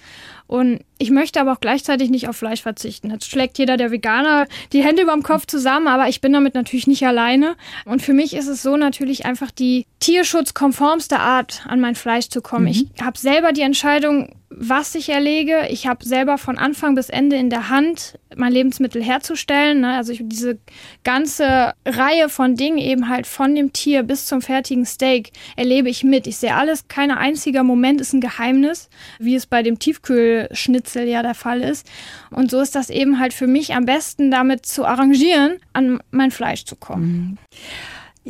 Und 0.48 0.80
ich 0.98 1.10
möchte 1.10 1.40
aber 1.40 1.52
auch 1.52 1.60
gleichzeitig 1.60 2.10
nicht 2.10 2.28
auf 2.28 2.36
Fleisch 2.36 2.62
verzichten. 2.62 3.10
Jetzt 3.10 3.30
schlägt 3.30 3.58
jeder 3.58 3.76
der 3.76 3.92
Veganer 3.92 4.48
die 4.72 4.82
Hände 4.82 5.02
über 5.02 5.12
dem 5.12 5.22
Kopf 5.22 5.46
zusammen, 5.46 5.86
aber 5.86 6.08
ich 6.08 6.20
bin 6.20 6.32
damit 6.32 6.54
natürlich 6.54 6.88
nicht 6.88 7.06
alleine. 7.06 7.54
Und 7.84 8.02
für 8.02 8.12
mich 8.12 8.34
ist 8.34 8.48
es 8.48 8.60
so 8.60 8.76
natürlich 8.76 9.24
einfach 9.24 9.52
die 9.52 9.86
tierschutzkonformste 10.00 11.20
Art, 11.20 11.62
an 11.68 11.80
mein 11.80 11.94
Fleisch 11.94 12.28
zu 12.28 12.42
kommen. 12.42 12.64
Mhm. 12.64 12.70
Ich 12.70 12.86
habe 13.00 13.16
selber 13.16 13.52
die 13.52 13.62
Entscheidung, 13.62 14.34
was 14.52 14.96
ich 14.96 15.08
erlege. 15.08 15.68
Ich 15.70 15.86
habe 15.86 16.04
selber 16.04 16.36
von 16.36 16.58
Anfang 16.58 16.96
bis 16.96 17.08
Ende 17.08 17.36
in 17.36 17.50
der 17.50 17.68
Hand, 17.68 18.18
mein 18.34 18.52
Lebensmittel 18.52 19.02
herzustellen. 19.02 19.80
Ne? 19.80 19.94
Also 19.94 20.12
ich, 20.12 20.22
diese 20.24 20.58
ganze 21.04 21.72
Reihe 21.86 22.28
von 22.28 22.56
Dingen 22.56 22.78
eben 22.78 23.08
halt 23.08 23.28
von 23.28 23.54
dem 23.54 23.72
Tier 23.72 24.02
bis 24.02 24.26
zum 24.26 24.42
fertigen 24.42 24.84
Steak 24.84 25.30
erlebe 25.56 25.88
ich 25.88 26.02
mit. 26.02 26.26
Ich 26.26 26.36
sehe 26.36 26.56
alles, 26.56 26.88
kein 26.88 27.12
einziger 27.12 27.62
Moment 27.62 28.00
ist 28.00 28.12
ein 28.12 28.20
Geheimnis, 28.20 28.90
wie 29.20 29.36
es 29.36 29.46
bei 29.46 29.62
dem 29.62 29.78
Tiefkühlschnitzel 29.78 31.06
ja 31.06 31.22
der 31.22 31.34
Fall 31.34 31.62
ist. 31.62 31.88
Und 32.30 32.50
so 32.50 32.60
ist 32.60 32.74
das 32.74 32.90
eben 32.90 33.20
halt 33.20 33.32
für 33.32 33.46
mich 33.46 33.74
am 33.74 33.86
besten 33.86 34.32
damit 34.32 34.66
zu 34.66 34.84
arrangieren, 34.84 35.60
an 35.72 36.00
mein 36.10 36.32
Fleisch 36.32 36.64
zu 36.64 36.74
kommen. 36.74 37.38
Mhm. 37.38 37.38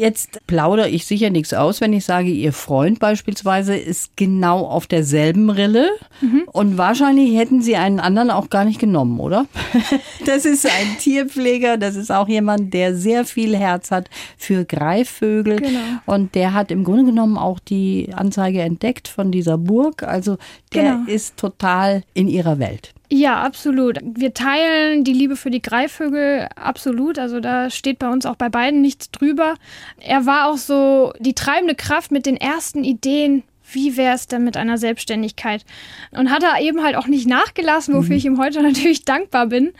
Jetzt 0.00 0.40
plaudere 0.46 0.88
ich 0.88 1.04
sicher 1.04 1.28
nichts 1.28 1.52
aus, 1.52 1.82
wenn 1.82 1.92
ich 1.92 2.06
sage, 2.06 2.30
Ihr 2.30 2.54
Freund 2.54 3.00
beispielsweise 3.00 3.76
ist 3.76 4.16
genau 4.16 4.60
auf 4.64 4.86
derselben 4.86 5.50
Rille. 5.50 5.90
Mhm. 6.22 6.44
Und 6.50 6.78
wahrscheinlich 6.78 7.36
hätten 7.36 7.60
Sie 7.60 7.76
einen 7.76 8.00
anderen 8.00 8.30
auch 8.30 8.48
gar 8.48 8.64
nicht 8.64 8.80
genommen, 8.80 9.20
oder? 9.20 9.44
Das 10.24 10.44
ist 10.44 10.64
ein 10.64 10.96
Tierpfleger, 10.98 11.76
das 11.76 11.96
ist 11.96 12.10
auch 12.10 12.28
jemand, 12.28 12.72
der 12.72 12.94
sehr 12.94 13.24
viel 13.24 13.56
Herz 13.56 13.90
hat 13.90 14.08
für 14.38 14.64
Greifvögel. 14.64 15.56
Genau. 15.56 15.78
Und 16.06 16.34
der 16.34 16.54
hat 16.54 16.70
im 16.70 16.84
Grunde 16.84 17.04
genommen 17.04 17.36
auch 17.36 17.58
die 17.58 18.08
Anzeige 18.14 18.62
entdeckt 18.62 19.08
von 19.08 19.30
dieser 19.30 19.58
Burg. 19.58 20.02
Also 20.02 20.38
der 20.72 20.94
genau. 20.94 21.10
ist 21.10 21.36
total 21.36 22.04
in 22.14 22.28
ihrer 22.28 22.58
Welt. 22.58 22.94
Ja, 23.12 23.42
absolut. 23.42 23.98
Wir 24.04 24.34
teilen 24.34 25.02
die 25.02 25.12
Liebe 25.12 25.34
für 25.34 25.50
die 25.50 25.60
Greifvögel 25.60 26.48
absolut. 26.54 27.18
Also 27.18 27.40
da 27.40 27.68
steht 27.68 27.98
bei 27.98 28.08
uns 28.08 28.24
auch 28.24 28.36
bei 28.36 28.48
beiden 28.48 28.80
nichts 28.80 29.10
drüber. 29.10 29.56
Er 29.98 30.26
war 30.26 30.46
auch 30.46 30.56
so 30.56 31.12
die 31.18 31.34
treibende 31.34 31.74
Kraft 31.74 32.12
mit 32.12 32.24
den 32.24 32.36
ersten 32.36 32.84
Ideen 32.84 33.42
wie 33.72 33.96
wäre 33.96 34.14
es 34.14 34.26
denn 34.26 34.44
mit 34.44 34.56
einer 34.56 34.78
Selbstständigkeit? 34.78 35.64
Und 36.10 36.30
hat 36.30 36.42
er 36.42 36.60
eben 36.60 36.82
halt 36.82 36.96
auch 36.96 37.06
nicht 37.06 37.26
nachgelassen, 37.26 37.94
wofür 37.94 38.10
mhm. 38.10 38.16
ich 38.16 38.24
ihm 38.24 38.38
heute 38.38 38.62
natürlich 38.62 39.04
dankbar 39.04 39.46
bin. 39.46 39.72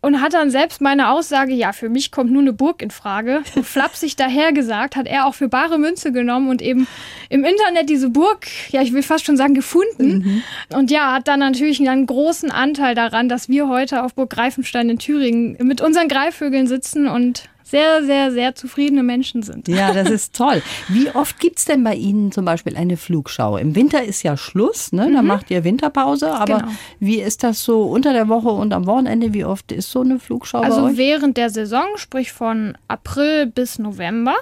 Und 0.00 0.20
hat 0.20 0.34
dann 0.34 0.50
selbst 0.50 0.80
meine 0.80 1.10
Aussage, 1.10 1.52
ja, 1.52 1.72
für 1.72 1.88
mich 1.88 2.10
kommt 2.10 2.30
nur 2.30 2.42
eine 2.42 2.52
Burg 2.52 2.82
in 2.82 2.90
Frage, 2.90 3.42
flapsig 3.62 4.16
dahergesagt, 4.16 4.96
hat 4.96 5.06
er 5.06 5.26
auch 5.26 5.34
für 5.34 5.48
bare 5.48 5.78
Münze 5.78 6.12
genommen 6.12 6.48
und 6.48 6.62
eben 6.62 6.86
im 7.28 7.44
Internet 7.44 7.88
diese 7.88 8.10
Burg, 8.10 8.46
ja, 8.70 8.82
ich 8.82 8.92
will 8.92 9.02
fast 9.02 9.24
schon 9.24 9.36
sagen, 9.36 9.54
gefunden. 9.54 10.18
Mhm. 10.18 10.42
Und 10.76 10.90
ja, 10.90 11.12
hat 11.12 11.28
dann 11.28 11.40
natürlich 11.40 11.86
einen 11.86 12.06
großen 12.06 12.50
Anteil 12.50 12.94
daran, 12.94 13.28
dass 13.28 13.48
wir 13.48 13.68
heute 13.68 14.02
auf 14.02 14.14
Burg 14.14 14.30
Greifenstein 14.30 14.90
in 14.90 14.98
Thüringen 14.98 15.56
mit 15.60 15.80
unseren 15.80 16.08
Greifvögeln 16.08 16.66
sitzen 16.66 17.08
und 17.08 17.48
sehr, 17.68 18.04
sehr, 18.04 18.30
sehr 18.30 18.54
zufriedene 18.54 19.02
Menschen 19.02 19.42
sind. 19.42 19.66
Ja, 19.66 19.92
das 19.92 20.08
ist 20.08 20.36
toll. 20.36 20.62
Wie 20.86 21.10
oft 21.10 21.40
gibt 21.40 21.58
es 21.58 21.64
denn 21.64 21.82
bei 21.82 21.96
Ihnen 21.96 22.30
zum 22.30 22.44
Beispiel 22.44 22.76
eine 22.76 22.96
Flugschau? 22.96 23.56
Im 23.56 23.74
Winter 23.74 24.04
ist 24.04 24.22
ja 24.22 24.36
Schluss, 24.36 24.92
ne? 24.92 25.10
da 25.12 25.20
mhm. 25.20 25.28
macht 25.28 25.50
ihr 25.50 25.64
Winterpause. 25.64 26.30
Aber 26.30 26.58
genau. 26.58 26.72
wie 27.00 27.20
ist 27.20 27.42
das 27.42 27.64
so 27.64 27.82
unter 27.82 28.12
der 28.12 28.28
Woche 28.28 28.50
und 28.50 28.72
am 28.72 28.86
Wochenende? 28.86 29.34
Wie 29.34 29.44
oft 29.44 29.72
ist 29.72 29.90
so 29.90 30.02
eine 30.02 30.20
Flugschau 30.20 30.60
also 30.60 30.82
bei 30.82 30.90
euch? 30.90 30.96
während 30.96 31.36
der 31.36 31.50
Saison, 31.50 31.86
sprich 31.96 32.32
von 32.32 32.78
April 32.86 33.46
bis 33.46 33.80
November, 33.80 34.34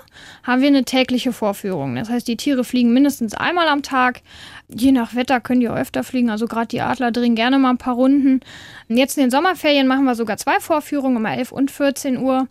haben 0.43 0.61
wir 0.61 0.69
eine 0.69 0.85
tägliche 0.85 1.33
Vorführung. 1.33 1.97
Das 1.97 2.11
heißt, 2.11 2.29
die 2.29 2.37
Tiere 2.37 2.63
fliegen 2.63 2.93
mindestens 2.93 3.33
einmal 3.33 3.69
am 3.69 3.83
Tag. 3.83 4.21
Je 4.69 4.93
nach 4.93 5.15
Wetter 5.15 5.41
können 5.41 5.61
die 5.61 5.69
öfter 5.69 6.05
fliegen. 6.05 6.29
Also 6.29 6.47
gerade 6.47 6.67
die 6.67 6.83
Adler 6.83 7.11
drehen 7.11 7.37
gerne 7.37 7.59
mal 7.59 7.71
ein 7.71 7.79
paar 7.79 7.95
Runden. 7.95 8.41
Jetzt 8.89 9.17
in 9.17 9.25
den 9.25 9.31
Sommerferien 9.31 9.87
machen 9.87 10.05
wir 10.05 10.15
sogar 10.15 10.37
zwei 10.37 10.61
Vorführungen 10.61 11.17
um 11.17 11.25
11 11.25 11.53
und 11.53 11.71
14 11.71 12.19
Uhr. 12.19 12.49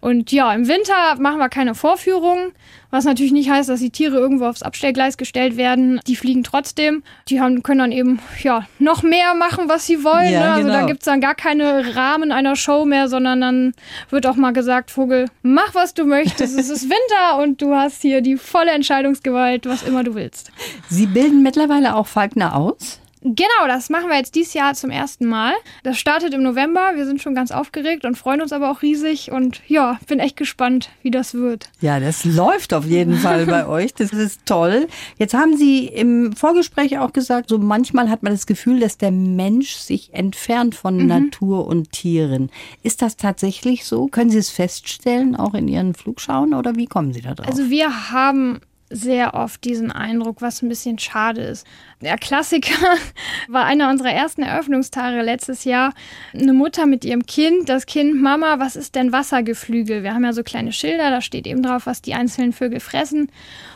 Und 0.00 0.11
ja, 0.30 0.52
im 0.52 0.68
Winter 0.68 1.16
machen 1.18 1.38
wir 1.38 1.48
keine 1.48 1.74
Vorführungen, 1.74 2.52
was 2.90 3.04
natürlich 3.04 3.32
nicht 3.32 3.50
heißt, 3.50 3.68
dass 3.68 3.80
die 3.80 3.90
Tiere 3.90 4.16
irgendwo 4.16 4.46
aufs 4.46 4.62
Abstellgleis 4.62 5.16
gestellt 5.16 5.56
werden. 5.56 6.00
Die 6.06 6.16
fliegen 6.16 6.44
trotzdem. 6.44 7.02
Die 7.28 7.40
haben, 7.40 7.62
können 7.62 7.78
dann 7.78 7.92
eben 7.92 8.20
ja, 8.42 8.66
noch 8.78 9.02
mehr 9.02 9.34
machen, 9.34 9.68
was 9.68 9.86
sie 9.86 10.04
wollen. 10.04 10.32
Ja, 10.32 10.40
ne? 10.40 10.52
Also 10.52 10.66
genau. 10.68 10.80
da 10.80 10.86
gibt 10.86 11.00
es 11.00 11.06
dann 11.06 11.20
gar 11.20 11.34
keine 11.34 11.96
Rahmen 11.96 12.32
einer 12.32 12.56
Show 12.56 12.84
mehr, 12.84 13.08
sondern 13.08 13.40
dann 13.40 13.74
wird 14.10 14.26
auch 14.26 14.36
mal 14.36 14.52
gesagt, 14.52 14.90
Vogel, 14.90 15.26
mach 15.42 15.74
was 15.74 15.94
du 15.94 16.04
möchtest. 16.04 16.58
es 16.58 16.70
ist 16.70 16.84
Winter 16.90 17.42
und 17.42 17.62
du 17.62 17.74
hast 17.74 18.02
hier 18.02 18.20
die 18.20 18.36
volle 18.36 18.72
Entscheidungsgewalt, 18.72 19.66
was 19.66 19.82
immer 19.82 20.04
du 20.04 20.14
willst. 20.14 20.52
Sie 20.88 21.06
bilden 21.06 21.42
mittlerweile 21.42 21.96
auch 21.96 22.06
Falkner 22.06 22.56
aus? 22.56 23.01
Genau, 23.24 23.66
das 23.68 23.88
machen 23.88 24.08
wir 24.08 24.16
jetzt 24.16 24.34
dieses 24.34 24.52
Jahr 24.54 24.74
zum 24.74 24.90
ersten 24.90 25.26
Mal. 25.26 25.52
Das 25.84 25.98
startet 25.98 26.34
im 26.34 26.42
November. 26.42 26.92
Wir 26.96 27.06
sind 27.06 27.22
schon 27.22 27.36
ganz 27.36 27.52
aufgeregt 27.52 28.04
und 28.04 28.18
freuen 28.18 28.42
uns 28.42 28.52
aber 28.52 28.70
auch 28.70 28.82
riesig. 28.82 29.30
Und 29.30 29.60
ja, 29.68 30.00
bin 30.08 30.18
echt 30.18 30.36
gespannt, 30.36 30.90
wie 31.02 31.12
das 31.12 31.34
wird. 31.34 31.70
Ja, 31.80 32.00
das 32.00 32.24
läuft 32.24 32.74
auf 32.74 32.84
jeden 32.84 33.14
Fall 33.18 33.46
bei 33.46 33.66
euch. 33.66 33.94
Das 33.94 34.12
ist 34.12 34.44
toll. 34.44 34.88
Jetzt 35.18 35.34
haben 35.34 35.56
Sie 35.56 35.86
im 35.86 36.32
Vorgespräch 36.32 36.98
auch 36.98 37.12
gesagt, 37.12 37.48
so 37.48 37.58
manchmal 37.58 38.10
hat 38.10 38.24
man 38.24 38.32
das 38.32 38.46
Gefühl, 38.46 38.80
dass 38.80 38.98
der 38.98 39.12
Mensch 39.12 39.74
sich 39.74 40.12
entfernt 40.14 40.74
von 40.74 40.96
mhm. 40.96 41.06
Natur 41.06 41.66
und 41.68 41.92
Tieren. 41.92 42.50
Ist 42.82 43.02
das 43.02 43.16
tatsächlich 43.16 43.84
so? 43.84 44.08
Können 44.08 44.30
Sie 44.30 44.38
es 44.38 44.50
feststellen, 44.50 45.36
auch 45.36 45.54
in 45.54 45.68
Ihren 45.68 45.94
Flugschauen 45.94 46.54
oder 46.54 46.74
wie 46.74 46.86
kommen 46.86 47.12
Sie 47.12 47.20
da 47.20 47.34
drauf? 47.34 47.46
Also 47.46 47.70
wir 47.70 48.10
haben 48.10 48.60
sehr 48.92 49.34
oft 49.34 49.64
diesen 49.64 49.90
Eindruck, 49.90 50.42
was 50.42 50.62
ein 50.62 50.68
bisschen 50.68 50.98
schade 50.98 51.40
ist. 51.40 51.66
Der 52.00 52.18
Klassiker 52.18 52.74
war 53.48 53.64
einer 53.64 53.90
unserer 53.90 54.10
ersten 54.10 54.42
Eröffnungstage 54.42 55.22
letztes 55.22 55.64
Jahr. 55.64 55.94
Eine 56.34 56.52
Mutter 56.52 56.86
mit 56.86 57.04
ihrem 57.04 57.24
Kind, 57.26 57.68
das 57.68 57.86
Kind, 57.86 58.20
Mama, 58.20 58.58
was 58.58 58.76
ist 58.76 58.94
denn 58.94 59.12
Wassergeflügel? 59.12 60.02
Wir 60.02 60.14
haben 60.14 60.24
ja 60.24 60.32
so 60.32 60.42
kleine 60.42 60.72
Schilder, 60.72 61.10
da 61.10 61.20
steht 61.20 61.46
eben 61.46 61.62
drauf, 61.62 61.86
was 61.86 62.02
die 62.02 62.14
einzelnen 62.14 62.52
Vögel 62.52 62.80
fressen. 62.80 63.30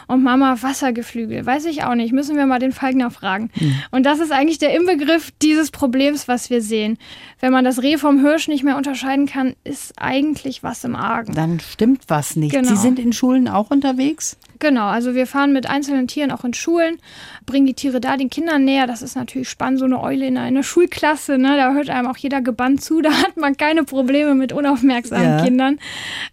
Und 0.08 0.22
Mama, 0.22 0.56
Wassergeflügel, 0.60 1.44
weiß 1.44 1.64
ich 1.64 1.82
auch 1.82 1.96
nicht, 1.96 2.12
müssen 2.12 2.36
wir 2.36 2.46
mal 2.46 2.60
den 2.60 2.70
Falkner 2.70 3.10
fragen. 3.10 3.50
Mhm. 3.58 3.74
Und 3.90 4.06
das 4.06 4.20
ist 4.20 4.30
eigentlich 4.30 4.58
der 4.58 4.74
Inbegriff 4.74 5.32
dieses 5.42 5.72
Problems, 5.72 6.28
was 6.28 6.48
wir 6.48 6.62
sehen. 6.62 6.96
Wenn 7.40 7.52
man 7.52 7.64
das 7.64 7.82
Reh 7.82 7.96
vom 7.96 8.20
Hirsch 8.20 8.46
nicht 8.46 8.62
mehr 8.62 8.76
unterscheiden 8.76 9.26
kann, 9.26 9.56
ist 9.64 9.94
eigentlich 9.96 10.62
was 10.62 10.84
im 10.84 10.94
Argen. 10.94 11.34
Dann 11.34 11.58
stimmt 11.58 12.04
was 12.06 12.36
nicht. 12.36 12.54
Genau. 12.54 12.68
Sie 12.68 12.76
sind 12.76 13.00
in 13.00 13.12
Schulen 13.12 13.48
auch 13.48 13.70
unterwegs? 13.70 14.36
Genau, 14.58 14.86
also 14.86 15.14
wir 15.14 15.26
fahren 15.26 15.52
mit 15.52 15.68
einzelnen 15.68 16.08
Tieren 16.08 16.30
auch 16.30 16.44
in 16.44 16.54
Schulen, 16.54 16.98
bringen 17.44 17.66
die 17.66 17.74
Tiere 17.74 18.00
da 18.00 18.16
den 18.16 18.30
Kindern 18.30 18.64
näher. 18.64 18.86
Das 18.86 19.02
ist 19.02 19.16
natürlich 19.16 19.48
spannend, 19.48 19.78
so 19.78 19.84
eine 19.84 20.00
Eule 20.00 20.26
in 20.26 20.38
einer 20.38 20.62
Schulklasse, 20.62 21.38
ne? 21.38 21.56
da 21.56 21.72
hört 21.72 21.90
einem 21.90 22.08
auch 22.08 22.16
jeder 22.16 22.40
gebannt 22.40 22.82
zu, 22.82 23.00
da 23.02 23.10
hat 23.10 23.36
man 23.36 23.56
keine 23.56 23.84
Probleme 23.84 24.34
mit 24.34 24.52
unaufmerksamen 24.52 25.38
ja. 25.38 25.44
Kindern. 25.44 25.78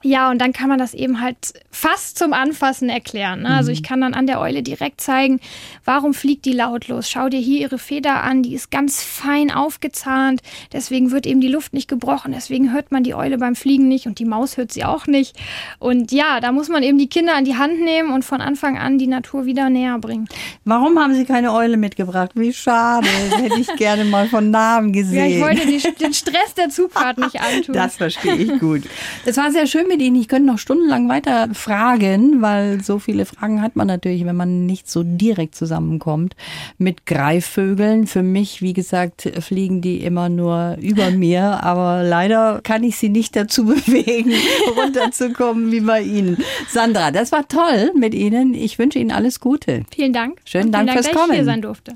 Ja, 0.01 0.29
und 0.29 0.39
dann 0.39 0.53
kann 0.53 0.69
man 0.69 0.79
das 0.79 0.93
eben 0.93 1.21
halt 1.21 1.37
fast 1.71 2.17
zum 2.17 2.33
Anfassen 2.33 2.89
erklären. 2.89 3.43
Ne? 3.43 3.49
Also 3.49 3.71
mhm. 3.71 3.73
ich 3.73 3.83
kann 3.83 4.01
dann 4.01 4.13
an 4.13 4.27
der 4.27 4.39
Eule 4.39 4.63
direkt 4.63 5.01
zeigen, 5.01 5.39
warum 5.85 6.13
fliegt 6.13 6.45
die 6.45 6.53
lautlos. 6.53 7.09
Schau 7.09 7.29
dir 7.29 7.39
hier 7.39 7.61
ihre 7.61 7.77
Feder 7.77 8.23
an, 8.23 8.43
die 8.43 8.53
ist 8.53 8.71
ganz 8.71 9.03
fein 9.03 9.51
aufgezahnt, 9.51 10.41
deswegen 10.71 11.11
wird 11.11 11.25
eben 11.25 11.41
die 11.41 11.47
Luft 11.47 11.73
nicht 11.73 11.87
gebrochen, 11.87 12.31
deswegen 12.31 12.71
hört 12.71 12.91
man 12.91 13.03
die 13.03 13.15
Eule 13.15 13.37
beim 13.37 13.55
Fliegen 13.55 13.87
nicht 13.87 14.07
und 14.07 14.19
die 14.19 14.25
Maus 14.25 14.57
hört 14.57 14.71
sie 14.71 14.85
auch 14.85 15.07
nicht. 15.07 15.35
Und 15.79 16.11
ja, 16.11 16.39
da 16.39 16.51
muss 16.51 16.69
man 16.69 16.83
eben 16.83 16.97
die 16.97 17.09
Kinder 17.09 17.35
an 17.35 17.45
die 17.45 17.57
Hand 17.57 17.81
nehmen 17.81 18.11
und 18.13 18.23
von 18.23 18.41
Anfang 18.41 18.77
an 18.77 18.97
die 18.97 19.07
Natur 19.07 19.45
wieder 19.45 19.69
näher 19.69 19.97
bringen. 19.99 20.27
Warum 20.65 20.99
haben 20.99 21.13
Sie 21.13 21.25
keine 21.25 21.53
Eule 21.53 21.77
mitgebracht? 21.77 22.31
Wie 22.35 22.53
schade. 22.53 23.07
Das 23.29 23.41
hätte 23.41 23.59
ich 23.59 23.67
gerne 23.75 24.05
mal 24.05 24.27
von 24.27 24.51
Namen 24.51 24.93
gesehen. 24.93 25.17
Ja, 25.17 25.25
ich 25.25 25.41
wollte 25.41 25.67
die, 25.67 25.81
den 26.01 26.13
Stress 26.13 26.53
der 26.57 26.69
Zugfahrt 26.69 27.17
nicht 27.17 27.39
antun. 27.39 27.73
Das 27.73 27.95
verstehe 27.95 28.35
ich 28.35 28.59
gut. 28.59 28.83
Es 29.25 29.37
war 29.37 29.51
sehr 29.51 29.67
schön 29.67 29.87
mit 29.87 30.01
Ihnen. 30.01 30.15
Ich 30.15 30.27
könnte 30.27 30.47
noch 30.47 30.59
stundenlang 30.59 31.09
weiter 31.09 31.49
fragen, 31.53 32.41
weil 32.41 32.83
so 32.83 32.99
viele 32.99 33.25
Fragen 33.25 33.61
hat 33.61 33.75
man 33.75 33.87
natürlich, 33.87 34.25
wenn 34.25 34.35
man 34.35 34.65
nicht 34.65 34.89
so 34.89 35.03
direkt 35.03 35.55
zusammenkommt 35.55 36.35
mit 36.77 37.05
Greifvögeln. 37.05 38.07
Für 38.07 38.23
mich, 38.23 38.61
wie 38.61 38.73
gesagt, 38.73 39.29
fliegen 39.39 39.81
die 39.81 40.03
immer 40.03 40.29
nur 40.29 40.77
über 40.81 41.11
mir, 41.11 41.63
aber 41.63 42.03
leider 42.03 42.61
kann 42.63 42.83
ich 42.83 42.97
sie 42.97 43.09
nicht 43.09 43.35
dazu 43.35 43.65
bewegen, 43.65 44.33
runterzukommen 44.75 45.71
wie 45.71 45.81
bei 45.81 46.01
Ihnen. 46.01 46.37
Sandra, 46.69 47.11
das 47.11 47.31
war 47.31 47.47
toll 47.47 47.91
mit 48.03 48.13
Ihnen. 48.13 48.53
Ich 48.53 48.77
wünsche 48.77 48.99
Ihnen 48.99 49.11
alles 49.11 49.39
Gute. 49.39 49.85
Vielen 49.95 50.11
Dank. 50.13 50.39
Schönen 50.43 50.71
Dank, 50.71 50.87
Dank 50.87 50.99
fürs 50.99 51.15
Kommen. 51.15 51.31
Ich 51.31 51.37
hier 51.37 51.45
sein 51.45 51.61
durfte. 51.61 51.93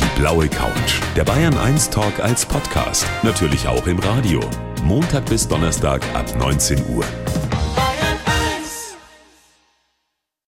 Die 0.00 0.20
blaue 0.20 0.48
Couch. 0.48 1.00
Der 1.16 1.24
Bayern 1.24 1.56
1 1.56 1.90
Talk 1.90 2.18
als 2.18 2.44
Podcast. 2.44 3.06
Natürlich 3.22 3.66
auch 3.68 3.86
im 3.86 3.98
Radio. 4.00 4.40
Montag 4.82 5.24
bis 5.26 5.46
Donnerstag 5.46 6.02
ab 6.14 6.26
19 6.38 6.78
Uhr. 6.94 7.04